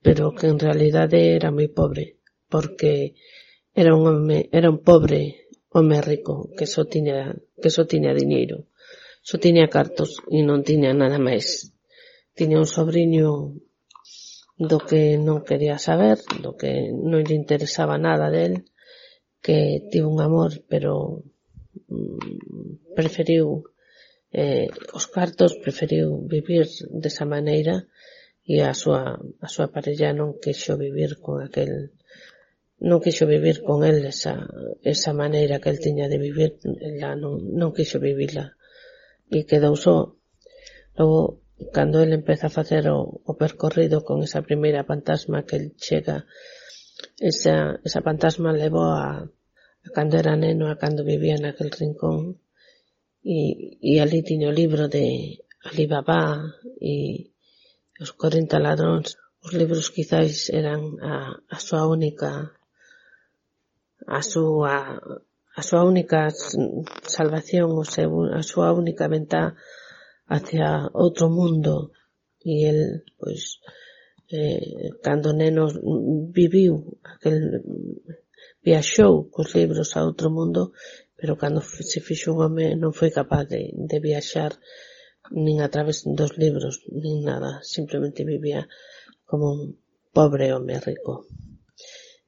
pero 0.00 0.32
que 0.32 0.48
en 0.48 0.58
realidade 0.58 1.36
era 1.36 1.52
moi 1.52 1.68
pobre 1.68 2.18
porque 2.50 3.14
era 3.70 3.94
un 3.94 4.02
home, 4.02 4.48
era 4.50 4.66
un 4.66 4.80
pobre 4.82 5.49
Home 5.72 6.02
rico, 6.02 6.50
que 6.56 6.66
só 6.66 6.84
tiña, 6.84 7.34
que 7.62 7.70
só 7.70 7.86
tiña 7.86 8.12
diñeiro, 8.12 8.66
só 9.22 9.38
tiña 9.38 9.70
cartos 9.76 10.10
e 10.36 10.42
non 10.42 10.66
tiña 10.66 10.90
nada 10.92 11.18
máis. 11.22 11.46
Tiña 12.38 12.58
un 12.58 12.66
sobrinho 12.66 13.54
do 14.70 14.78
que 14.88 15.16
non 15.26 15.46
quería 15.48 15.78
saber, 15.78 16.18
do 16.44 16.50
que 16.60 16.90
non 16.90 17.22
lle 17.22 17.38
interesaba 17.42 17.96
nada 17.96 18.26
del, 18.34 18.54
que 19.44 19.58
tivo 19.90 20.08
un 20.10 20.20
amor, 20.20 20.50
pero 20.70 21.22
mm, 21.88 22.94
preferiu 22.98 23.64
eh, 24.32 24.68
os 24.92 25.06
cartos, 25.06 25.56
preferiu 25.64 26.06
vivir 26.26 26.66
desa 27.02 27.24
maneira 27.34 27.86
e 28.44 28.60
a 28.62 28.74
súa, 28.74 29.02
a 29.16 29.48
súa 29.54 29.70
parella 29.74 30.10
non 30.10 30.38
quixo 30.42 30.74
vivir 30.74 31.10
con 31.24 31.38
aquel 31.46 31.94
non 32.80 33.02
quixo 33.04 33.28
vivir 33.28 33.60
con 33.60 33.84
el 33.84 34.00
esa, 34.08 34.48
esa 34.80 35.12
maneira 35.12 35.60
que 35.60 35.68
el 35.68 35.82
tiña 35.84 36.08
de 36.08 36.16
vivir, 36.16 36.56
ela 36.64 37.12
non, 37.12 37.36
non 37.60 37.76
quixo 37.76 38.00
vivila 38.00 38.56
e 39.28 39.44
quedou 39.44 39.76
só. 39.76 40.16
Logo, 40.96 41.44
cando 41.76 42.00
el 42.00 42.12
empeza 42.16 42.48
a 42.48 42.56
facer 42.58 42.88
o, 42.88 43.20
o 43.20 43.32
percorrido 43.36 44.00
con 44.00 44.24
esa 44.24 44.40
primeira 44.40 44.88
fantasma 44.88 45.44
que 45.44 45.56
el 45.60 45.66
chega, 45.76 46.24
esa, 47.20 47.78
esa 47.84 48.00
fantasma 48.00 48.56
levou 48.56 48.88
a, 48.88 49.28
a 49.28 49.88
cando 49.92 50.16
era 50.16 50.34
neno, 50.36 50.72
a 50.72 50.80
cando 50.80 51.04
vivía 51.04 51.36
naquel 51.36 51.70
rincón, 51.70 52.40
e, 53.20 53.76
e 53.76 54.00
ali 54.00 54.24
tiño 54.24 54.48
o 54.48 54.56
libro 54.56 54.88
de 54.88 55.36
Alibaba 55.68 56.56
e 56.80 57.28
os 58.00 58.16
40 58.16 58.56
ladróns, 58.56 59.20
os 59.44 59.52
libros 59.52 59.92
quizáis 59.92 60.48
eran 60.48 60.96
a, 61.04 61.36
a 61.44 61.58
súa 61.60 61.84
única 61.84 62.56
a 64.06 64.20
súa 64.22 65.00
a 65.56 65.62
súa 65.62 65.82
única 65.84 66.30
salvación, 67.04 67.74
o 67.74 67.84
seu, 67.84 68.10
a 68.32 68.42
súa 68.42 68.72
única 68.72 69.08
venta 69.08 69.58
hacia 70.30 70.88
outro 70.94 71.26
mundo. 71.28 71.92
E 72.40 72.64
el, 72.70 73.04
pois, 73.20 73.60
eh, 74.32 74.96
cando 75.02 75.34
neno 75.34 75.68
viviu 76.32 76.96
aquel 77.02 77.60
viaxou 78.64 79.28
cos 79.34 79.52
libros 79.58 79.96
a 79.96 80.04
outro 80.08 80.28
mundo 80.30 80.72
pero 81.20 81.36
cando 81.36 81.60
se 81.60 82.00
fixo 82.00 82.32
un 82.32 82.40
home 82.40 82.66
non 82.80 82.96
foi 82.96 83.10
capaz 83.12 83.44
de, 83.52 83.68
de 83.76 83.98
viaxar 84.00 84.56
nin 85.44 85.60
a 85.60 85.68
través 85.68 86.08
dos 86.08 86.32
libros 86.40 86.80
nin 86.88 87.28
nada, 87.28 87.60
simplemente 87.60 88.24
vivía 88.24 88.64
como 89.28 89.52
un 89.52 89.62
pobre 90.16 90.52
home 90.56 90.80
rico. 90.80 91.28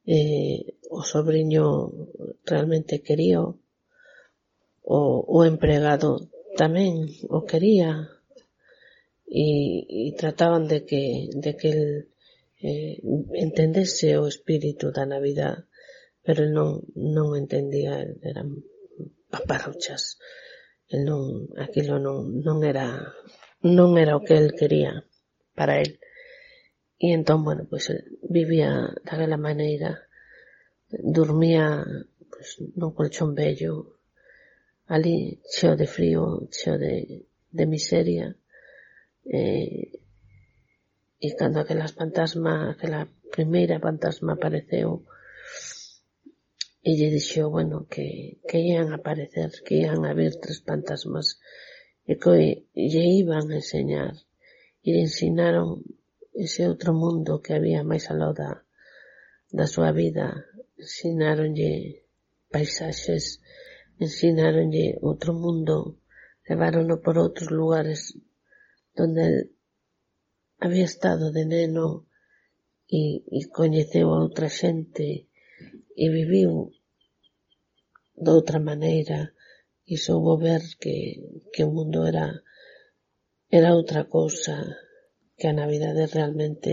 Eh, 0.05 0.77
o 0.93 1.01
sobrinho 1.03 1.67
realmente 2.45 3.01
quería 3.07 3.41
o, 3.41 3.57
o 4.85 5.39
empregado 5.53 6.11
tamén 6.61 7.09
o 7.33 7.49
quería 7.49 8.13
e 9.25 10.13
trataban 10.21 10.69
de 10.69 10.85
que, 10.85 11.33
de 11.33 11.53
que 11.57 11.69
el 11.73 11.85
eh, 12.61 13.01
entendese 13.33 14.21
o 14.21 14.29
espírito 14.29 14.93
da 14.93 15.09
Navidad 15.09 15.65
pero 16.21 16.45
non, 16.47 16.85
non 16.95 17.35
entendía, 17.35 18.05
eran 18.21 18.61
paparruchas 19.33 20.21
el 20.93 21.09
non, 21.09 21.49
aquilo 21.57 21.97
non, 21.97 22.45
non 22.45 22.61
era 22.69 23.17
non 23.65 23.97
era 23.97 24.21
o 24.21 24.25
que 24.27 24.37
el 24.37 24.53
quería 24.53 25.09
para 25.57 25.81
el 25.81 25.97
e 27.03 27.17
entón, 27.17 27.43
bueno, 27.43 27.65
pois 27.67 27.89
pues, 27.89 28.05
vivía 28.29 28.93
daquela 29.09 29.41
maneira 29.41 30.12
dormía 31.01 31.85
pois, 32.31 32.61
nun 32.77 32.93
colchón 32.93 33.33
bello, 33.35 33.97
alí 34.95 35.41
cheo 35.53 35.77
de 35.77 35.87
frío, 35.87 36.49
cheo 36.51 36.77
de, 36.77 37.25
de 37.57 37.65
miseria, 37.67 38.27
eh, 39.25 39.93
e, 41.21 41.29
e 41.29 41.37
cando 41.39 41.61
aquelas 41.61 41.93
fantasma, 42.01 42.55
aquela 42.73 43.07
primeira 43.31 43.77
fantasma 43.79 44.35
apareceu, 44.35 45.07
e 46.83 46.91
lle 46.99 47.09
dixo, 47.15 47.49
bueno, 47.49 47.87
que, 47.93 48.43
que 48.49 48.59
ian 48.59 48.91
aparecer, 48.93 49.51
que 49.65 49.75
ian 49.83 50.03
ver 50.19 50.35
tres 50.43 50.59
fantasmas, 50.67 51.39
e 52.11 52.19
que 52.19 52.67
lle 52.75 53.05
iban 53.23 53.47
a 53.49 53.59
enseñar, 53.63 54.15
e 54.83 54.89
lle 54.93 55.03
ensinaron 55.09 55.69
ese 56.35 56.67
outro 56.67 56.91
mundo 57.03 57.41
que 57.45 57.55
había 57.55 57.87
máis 57.87 58.11
aló 58.11 58.35
da, 58.35 58.67
da 59.53 59.67
súa 59.71 59.93
vida, 59.93 60.27
ensinaronlle 60.83 61.73
paisaxes 62.53 63.25
ensinaronlle 64.05 64.87
outro 65.09 65.31
mundo 65.45 65.77
levarono 66.49 66.95
por 67.05 67.15
outros 67.25 67.51
lugares 67.61 68.01
donde 68.99 69.25
había 70.65 70.87
estado 70.93 71.25
de 71.37 71.45
neno 71.55 71.87
e, 72.99 73.25
e 73.39 73.41
coñeceu 73.59 74.09
a 74.13 74.23
outra 74.27 74.49
xente 74.61 75.09
e 76.03 76.05
viviu 76.19 76.51
doutra 78.29 78.59
maneira 78.71 79.21
e 79.93 79.95
soubo 80.05 80.33
ver 80.47 80.63
que, 80.83 80.97
que 81.55 81.65
mundo 81.75 81.99
era 82.11 82.27
era 83.59 83.77
outra 83.79 84.03
cousa 84.17 84.57
que 85.39 85.47
a 85.49 85.57
Navidade 85.61 86.05
realmente 86.17 86.73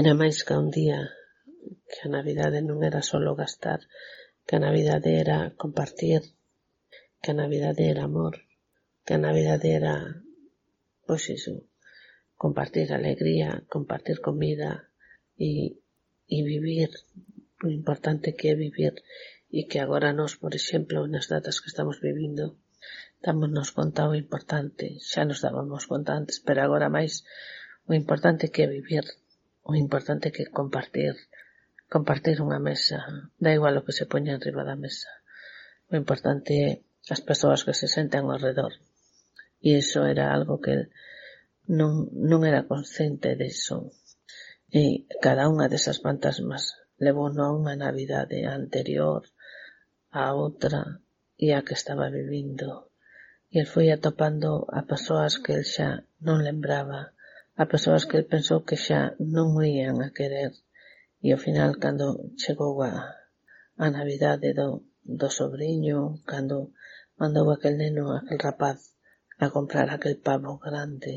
era 0.00 0.12
máis 0.20 0.36
que 0.46 0.54
un 0.54 0.68
día 0.78 1.00
que 1.90 2.00
a 2.06 2.12
Navidade 2.16 2.60
non 2.62 2.78
era 2.88 3.00
solo 3.10 3.32
gastar, 3.42 3.80
que 4.46 4.54
a 4.56 4.62
Navidade 4.66 5.10
era 5.24 5.38
compartir, 5.62 6.22
que 7.22 7.30
a 7.32 7.38
Navidade 7.42 7.82
era 7.92 8.02
amor, 8.04 8.34
que 9.04 9.12
a 9.14 9.22
Navidade 9.26 9.68
era, 9.80 9.94
pois 11.06 11.24
iso, 11.38 11.54
compartir 12.36 12.92
alegría, 12.92 13.64
compartir 13.74 14.20
comida 14.20 14.70
e, 15.38 15.80
e 16.28 16.38
vivir 16.42 16.90
o 17.64 17.68
importante 17.78 18.36
que 18.36 18.46
é 18.52 18.54
vivir. 18.54 18.94
E 19.58 19.60
que 19.68 19.78
agora 19.78 20.10
nós, 20.20 20.32
por 20.42 20.52
exemplo, 20.60 20.98
nas 21.06 21.26
datas 21.32 21.60
que 21.60 21.70
estamos 21.72 21.96
vivindo, 22.06 22.58
dámonos 23.24 23.70
conta 23.78 24.10
o 24.10 24.18
importante, 24.24 24.86
xa 25.10 25.22
nos 25.24 25.40
dábamos 25.46 25.84
conta 25.92 26.12
antes, 26.20 26.36
pero 26.44 26.60
agora 26.60 26.92
máis 26.96 27.24
o 27.88 27.92
importante 28.00 28.50
que 28.52 28.60
é 28.66 28.68
vivir, 28.68 29.06
o 29.70 29.72
importante 29.84 30.28
que 30.34 30.42
é 30.44 30.54
compartir, 30.58 31.14
compartir 31.94 32.36
unha 32.42 32.58
mesa, 32.58 32.98
da 33.38 33.50
igual 33.54 33.74
o 33.78 33.84
que 33.86 33.94
se 33.98 34.10
poña 34.10 34.34
enriba 34.34 34.66
da 34.66 34.74
mesa, 34.84 35.10
o 35.90 35.94
importante 36.02 36.52
é 36.66 36.70
as 37.14 37.20
persoas 37.28 37.60
que 37.66 37.74
se 37.80 37.86
senten 37.86 38.24
ao 38.26 38.42
redor. 38.46 38.72
E 39.66 39.78
iso 39.82 40.00
era 40.14 40.34
algo 40.36 40.58
que 40.64 40.74
non, 41.78 42.10
non 42.30 42.40
era 42.50 42.66
consciente 42.72 43.38
diso. 43.38 43.94
E 44.80 45.06
cada 45.24 45.46
unha 45.52 45.70
desas 45.72 46.02
fantasmas 46.04 46.74
levou 46.98 47.30
a 47.30 47.48
unha 47.54 47.74
Navidade 47.84 48.42
anterior, 48.60 49.22
a 50.10 50.34
outra 50.34 50.80
e 51.38 51.54
a 51.54 51.62
que 51.66 51.74
estaba 51.78 52.10
vivindo. 52.10 52.90
E 53.54 53.62
el 53.62 53.68
foi 53.70 53.94
atopando 53.94 54.66
a 54.78 54.82
persoas 54.90 55.38
que 55.42 55.52
el 55.58 55.64
xa 55.74 56.02
non 56.26 56.42
lembraba, 56.48 57.14
a 57.54 57.64
persoas 57.70 58.02
que 58.08 58.18
el 58.18 58.26
pensou 58.26 58.66
que 58.66 58.74
xa 58.74 59.14
non 59.20 59.54
o 59.54 59.62
ían 59.62 60.02
a 60.02 60.10
querer, 60.10 60.52
e 61.24 61.28
ao 61.32 61.42
final 61.46 61.72
cando 61.82 62.08
chegou 62.42 62.74
a, 62.90 62.92
a 63.84 63.86
Navidade 63.96 64.48
do, 64.58 64.68
do 65.20 65.28
sobrinho, 65.38 65.98
cando 66.30 66.58
mandou 67.18 67.46
aquel 67.50 67.76
neno, 67.80 68.04
aquel 68.18 68.40
rapaz 68.48 68.78
a 69.44 69.46
comprar 69.56 69.88
aquel 69.90 70.16
pavo 70.26 70.52
grande 70.66 71.16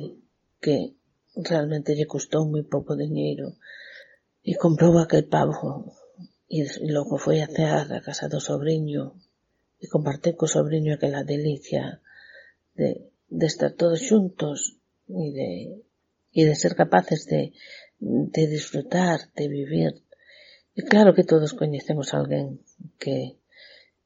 que 0.64 0.78
realmente 1.50 1.92
lle 1.98 2.08
custou 2.14 2.44
moi 2.52 2.64
pouco 2.74 2.92
diñeiro 3.04 3.48
e 4.50 4.52
comprou 4.64 4.94
aquel 4.98 5.26
pavo 5.36 5.68
e 6.56 6.60
logo 6.96 7.16
foi 7.26 7.38
a 7.42 7.52
cear 7.56 7.88
a 7.92 8.04
casa 8.08 8.26
do 8.34 8.40
sobrinho 8.50 9.04
e 9.84 9.86
compartir 9.94 10.34
co 10.40 10.48
sobrinho 10.56 10.92
aquela 10.94 11.28
delicia 11.34 11.86
de, 12.78 12.90
de 13.40 13.46
estar 13.52 13.72
todos 13.80 14.02
xuntos 14.08 14.60
e 15.24 15.26
de, 15.38 15.50
de 16.48 16.56
ser 16.62 16.74
capaces 16.82 17.22
de, 17.32 17.42
de 18.00 18.44
disfrutar, 18.48 19.20
de 19.36 19.48
vivir 19.48 19.94
E 20.78 20.86
claro 20.86 21.16
que 21.18 21.26
todos 21.32 21.58
coñecemos 21.62 22.14
alguén 22.14 22.62
que, 23.02 23.18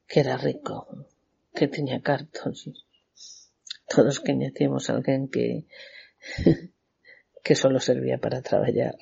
que 0.10 0.18
era 0.24 0.40
rico, 0.40 0.76
que 1.56 1.68
tiña 1.76 2.00
cartos. 2.10 2.58
Todos 3.94 4.24
coñecemos 4.28 4.84
alguén 4.88 5.28
que 5.34 5.48
que 7.46 7.56
solo 7.62 7.80
servía 7.84 8.18
para 8.24 8.40
traballar. 8.50 8.96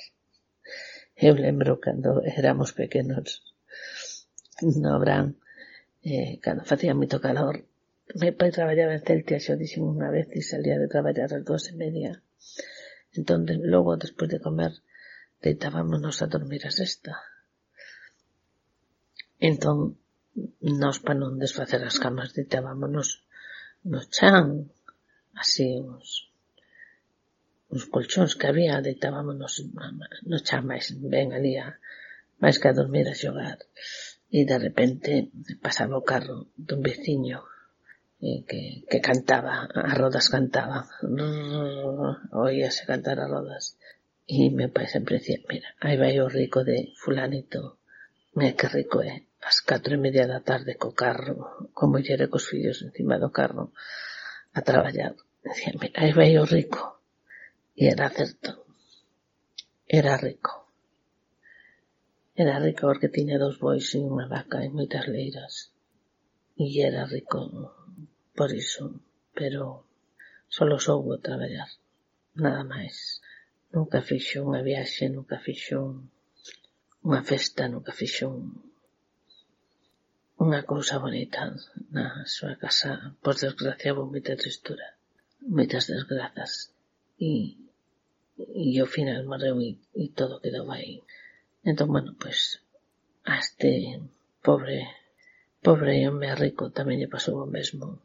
Eu 1.27 1.33
lembro 1.45 1.77
cando 1.85 2.09
éramos 2.25 2.73
pequenos 2.73 3.27
no 4.81 4.97
Bran, 5.03 5.37
eh, 6.01 6.41
cando 6.41 6.65
facía 6.71 6.97
moito 6.97 7.21
calor, 7.21 7.55
meu 8.17 8.33
pai 8.39 8.49
traballaba 8.49 8.97
en 8.97 9.05
Celtia, 9.05 9.37
xo 9.45 9.53
dixen 9.61 9.85
unha 9.85 10.09
vez 10.09 10.25
e 10.33 10.41
salía 10.41 10.81
de 10.81 10.89
traballar 10.93 11.29
ás 11.37 11.45
dúas 11.45 11.69
e 11.69 11.73
media. 11.77 12.11
Entón, 13.17 13.45
logo, 13.73 13.97
despois 13.97 14.29
de 14.29 14.39
comer, 14.39 14.73
deitábamos 15.41 16.21
a 16.21 16.27
dormir 16.27 16.61
a 16.65 16.71
sexta. 16.71 17.13
Entón, 19.39 19.97
nós 20.61 20.97
para 21.03 21.19
non 21.21 21.41
desfacer 21.41 21.81
as 21.83 21.97
camas 22.03 22.35
deitábamos 22.37 23.23
no 23.91 24.01
chan, 24.15 24.69
así 25.41 25.79
uns, 25.79 26.29
uns 27.73 27.85
colchóns 27.93 28.35
que 28.37 28.47
había, 28.51 28.83
deitábamos 28.83 29.35
no 30.29 30.37
chan 30.47 30.63
máis 30.69 30.85
ben 31.13 31.33
ali 31.33 31.57
a, 31.57 31.79
máis 32.43 32.61
que 32.61 32.67
a 32.69 32.77
dormir 32.77 33.07
a 33.09 33.17
xogar. 33.17 33.59
E 34.29 34.45
de 34.45 34.57
repente 34.61 35.33
pasaba 35.65 35.97
o 35.97 36.05
carro 36.05 36.53
dun 36.53 36.85
veciño 36.85 37.48
eh, 38.21 38.43
que, 38.47 38.83
que 38.89 38.99
cantaba, 38.99 39.67
a 39.71 39.93
rodas 39.95 40.27
cantaba. 40.29 40.87
Mm, 41.01 42.35
Oíase 42.35 42.83
cantar 42.85 43.19
a 43.19 43.27
rodas. 43.27 43.79
E 44.27 44.51
meu 44.51 44.69
pai 44.75 44.87
sempre 44.87 45.17
dicía, 45.17 45.41
mira, 45.49 45.69
aí 45.81 45.95
vai 45.97 46.15
o 46.19 46.27
rico 46.27 46.61
de 46.69 46.93
fulanito. 47.01 47.79
Mira 48.37 48.57
que 48.59 48.67
rico 48.67 49.01
é. 49.01 49.25
As 49.49 49.57
catro 49.69 49.95
e 49.95 50.03
media 50.05 50.27
da 50.27 50.43
tarde 50.49 50.75
co 50.81 50.91
carro, 50.93 51.71
co 51.77 51.83
muller 51.91 52.21
e 52.21 52.27
cos 52.27 52.45
fillos 52.51 52.83
encima 52.87 53.15
do 53.23 53.31
carro, 53.31 53.71
a 54.57 54.61
traballar. 54.61 55.15
Dicía, 55.43 55.73
mira, 55.79 55.95
aí 56.01 56.11
vai 56.11 56.37
o 56.37 56.45
rico. 56.45 56.83
E 57.79 57.87
era 57.87 58.07
certo. 58.11 58.51
Era 59.87 60.13
rico. 60.17 60.53
Era 62.35 62.59
rico 62.59 62.83
porque 62.87 63.09
tiña 63.15 63.39
dous 63.39 63.57
bois 63.57 63.87
e 63.95 63.99
unha 64.03 64.27
vaca 64.27 64.59
e 64.61 64.69
moitas 64.69 65.07
leiras. 65.07 65.53
E 66.59 66.67
era 66.83 67.07
rico 67.07 67.39
por 68.39 68.55
iso, 68.55 68.85
pero 69.35 69.83
solo 70.47 70.79
soubo 70.79 71.19
traballar, 71.27 71.67
nada 72.43 72.63
máis. 72.63 72.95
Nunca 73.75 73.99
fixo 73.99 74.47
unha 74.47 74.63
viaxe, 74.63 75.11
nunca 75.11 75.43
fixo 75.43 76.07
unha 77.03 77.21
festa, 77.29 77.67
nunca 77.67 77.91
fixo 77.91 78.31
un, 78.31 78.47
unha 80.39 80.63
cousa 80.63 81.03
bonita 81.03 81.51
na 81.91 82.23
súa 82.35 82.55
casa. 82.55 83.11
Por 83.19 83.35
desgracia, 83.35 83.91
houve 83.91 84.07
moita 84.07 84.39
tristura, 84.39 84.87
moitas 85.43 85.91
desgrazas. 85.91 86.71
E, 87.19 87.59
e 88.39 88.79
ao 88.79 88.87
final 88.87 89.27
morreu 89.27 89.59
e, 89.59 89.75
e 89.99 90.15
todo 90.15 90.39
quedou 90.39 90.71
aí. 90.71 91.03
Entón, 91.67 91.91
bueno, 91.91 92.15
pois, 92.15 92.63
a 93.27 93.35
este 93.43 93.99
pobre 94.39 94.87
pobre 95.59 96.07
home 96.07 96.31
rico 96.39 96.71
tamén 96.71 97.03
lle 97.03 97.11
pasou 97.11 97.35
o 97.43 97.51
mesmo. 97.57 97.99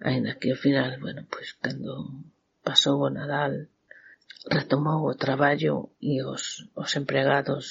Aínda 0.00 0.38
que 0.38 0.48
ao 0.50 0.62
final, 0.64 0.90
bueno, 1.04 1.26
pois 1.32 1.50
cando 1.62 1.92
pasou 2.66 2.96
o 3.02 3.10
Nadal 3.18 3.54
retomou 4.56 5.00
o 5.10 5.18
traballo 5.24 5.74
e 6.00 6.22
os, 6.22 6.44
os 6.82 6.90
empregados 7.00 7.64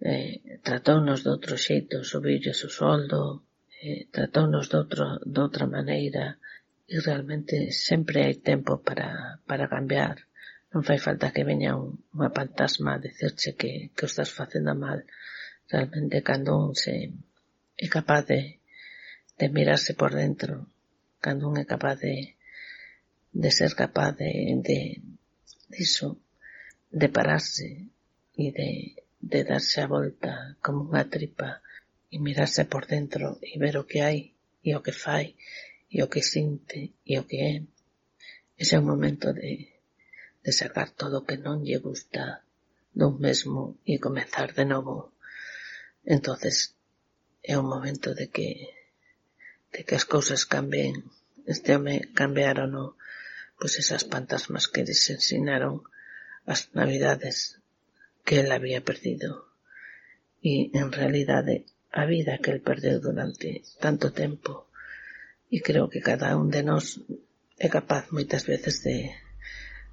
eh, 0.00 0.60
tratounos 0.66 1.24
de 1.24 1.30
outro 1.34 1.54
xeito, 1.66 2.04
subiulles 2.04 2.58
o 2.68 2.70
soldo, 2.80 3.20
eh, 3.80 4.04
tratounos 4.16 4.68
de, 4.70 4.76
outro, 4.82 5.04
de 5.24 5.38
outra 5.40 5.66
maneira 5.76 6.24
e 6.92 7.00
realmente 7.00 7.72
sempre 7.72 8.16
hai 8.24 8.34
tempo 8.50 8.72
para, 8.86 9.40
para 9.48 9.70
cambiar. 9.74 10.16
Non 10.72 10.84
fai 10.84 10.98
falta 11.00 11.32
que 11.34 11.48
veña 11.48 11.72
un, 11.80 12.04
unha 12.16 12.30
fantasma 12.38 12.90
a 12.94 13.02
decirche 13.06 13.56
que, 13.60 13.72
que 13.96 14.04
o 14.04 14.10
estás 14.10 14.30
facendo 14.38 14.72
mal. 14.76 15.08
Realmente 15.72 16.20
cando 16.28 16.52
un 16.60 16.76
se 16.76 16.94
é 17.84 17.86
capaz 17.88 18.22
de, 18.30 18.60
de 19.40 19.46
mirarse 19.56 19.92
por 19.96 20.12
dentro 20.12 20.75
cando 21.26 21.50
un 21.50 21.58
é 21.58 21.66
capaz 21.66 21.98
de, 21.98 22.38
de 23.34 23.50
ser 23.50 23.74
capaz 23.74 24.14
de, 24.14 24.30
de 24.62 25.02
diso, 25.74 26.22
de 26.86 27.08
pararse 27.10 27.90
e 28.38 28.46
de, 28.54 28.94
de 29.18 29.40
darse 29.42 29.82
a 29.82 29.90
volta 29.90 30.54
como 30.62 30.86
unha 30.86 31.02
tripa 31.10 31.66
e 32.14 32.22
mirarse 32.22 32.70
por 32.70 32.86
dentro 32.86 33.42
e 33.42 33.58
ver 33.58 33.74
o 33.74 33.90
que 33.90 34.06
hai 34.06 34.38
e 34.62 34.70
o 34.78 34.86
que 34.86 34.94
fai 34.94 35.34
e 35.90 35.98
o 35.98 36.06
que 36.06 36.22
sinte 36.22 36.94
e 37.02 37.18
o 37.18 37.26
que 37.26 37.38
é. 37.42 37.54
Ese 38.54 38.78
é 38.78 38.78
o 38.78 38.86
momento 38.86 39.34
de, 39.34 39.66
de 40.46 40.50
sacar 40.54 40.94
todo 40.94 41.14
o 41.18 41.26
que 41.26 41.42
non 41.42 41.66
lle 41.66 41.82
gusta 41.82 42.46
dun 42.94 43.18
mesmo 43.18 43.82
e 43.82 43.98
comenzar 43.98 44.54
de 44.54 44.62
novo. 44.62 45.10
Entonces 46.06 46.78
é 47.42 47.58
un 47.58 47.66
momento 47.66 48.14
de 48.14 48.30
que 48.30 48.75
de 49.76 49.84
que 49.84 49.92
as 49.92 50.08
cousas 50.08 50.48
cambien. 50.48 51.04
Este 51.44 51.76
home 51.76 52.08
cambiaron 52.16 52.72
no 52.72 52.96
pois 53.60 53.76
esas 53.76 54.08
fantasmas 54.08 54.68
que 54.72 54.84
les 54.88 55.04
ensinaron 55.12 55.84
as 56.48 56.72
navidades 56.72 57.60
que 58.24 58.40
el 58.40 58.48
había 58.56 58.80
perdido 58.88 59.52
e 60.40 60.72
en 60.80 60.88
realidade 60.92 61.68
a 61.92 62.04
vida 62.04 62.40
que 62.42 62.52
el 62.52 62.60
perdeu 62.60 63.00
durante 63.00 63.64
tanto 63.84 64.12
tempo 64.12 64.52
e 65.52 65.60
creo 65.60 65.88
que 65.92 66.04
cada 66.04 66.36
un 66.36 66.48
de 66.52 66.62
nós 66.64 67.00
é 67.56 67.68
capaz 67.72 68.12
moitas 68.12 68.44
veces 68.44 68.84
de, 68.84 69.12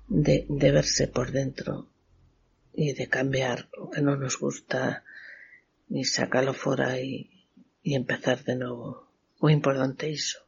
de, 0.08 0.36
de 0.48 0.70
verse 0.72 1.08
por 1.08 1.32
dentro 1.32 1.88
e 2.76 2.92
de 2.98 3.06
cambiar 3.08 3.70
o 3.80 3.88
que 3.92 4.02
non 4.04 4.20
nos 4.20 4.36
gusta 4.36 5.06
e 5.88 6.04
sacalo 6.04 6.52
fora 6.52 7.00
e, 7.00 7.30
e 7.86 7.90
empezar 7.94 8.42
de 8.44 8.56
novo. 8.58 9.13
O 9.44 9.50
importante 9.50 10.06
é 10.08 10.12
iso, 10.22 10.40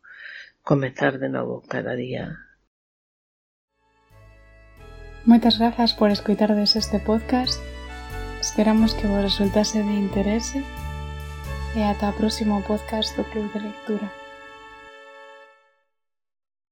comezar 0.69 1.13
de 1.19 1.27
novo 1.27 1.55
cada 1.73 1.93
día. 2.03 2.25
Moitas 5.27 5.60
grazas 5.60 5.91
por 5.99 6.10
escoitardes 6.15 6.79
este 6.79 7.03
podcast. 7.03 7.60
Esperamos 8.39 8.95
que 8.95 9.10
vos 9.12 9.19
resultase 9.19 9.84
de 9.84 9.95
interese 10.05 10.63
e 11.75 11.84
ata 11.84 12.08
o 12.08 12.17
próximo 12.19 12.63
podcast 12.63 13.12
do 13.19 13.27
Club 13.27 13.51
de 13.51 13.67
Lectura. 13.67 14.08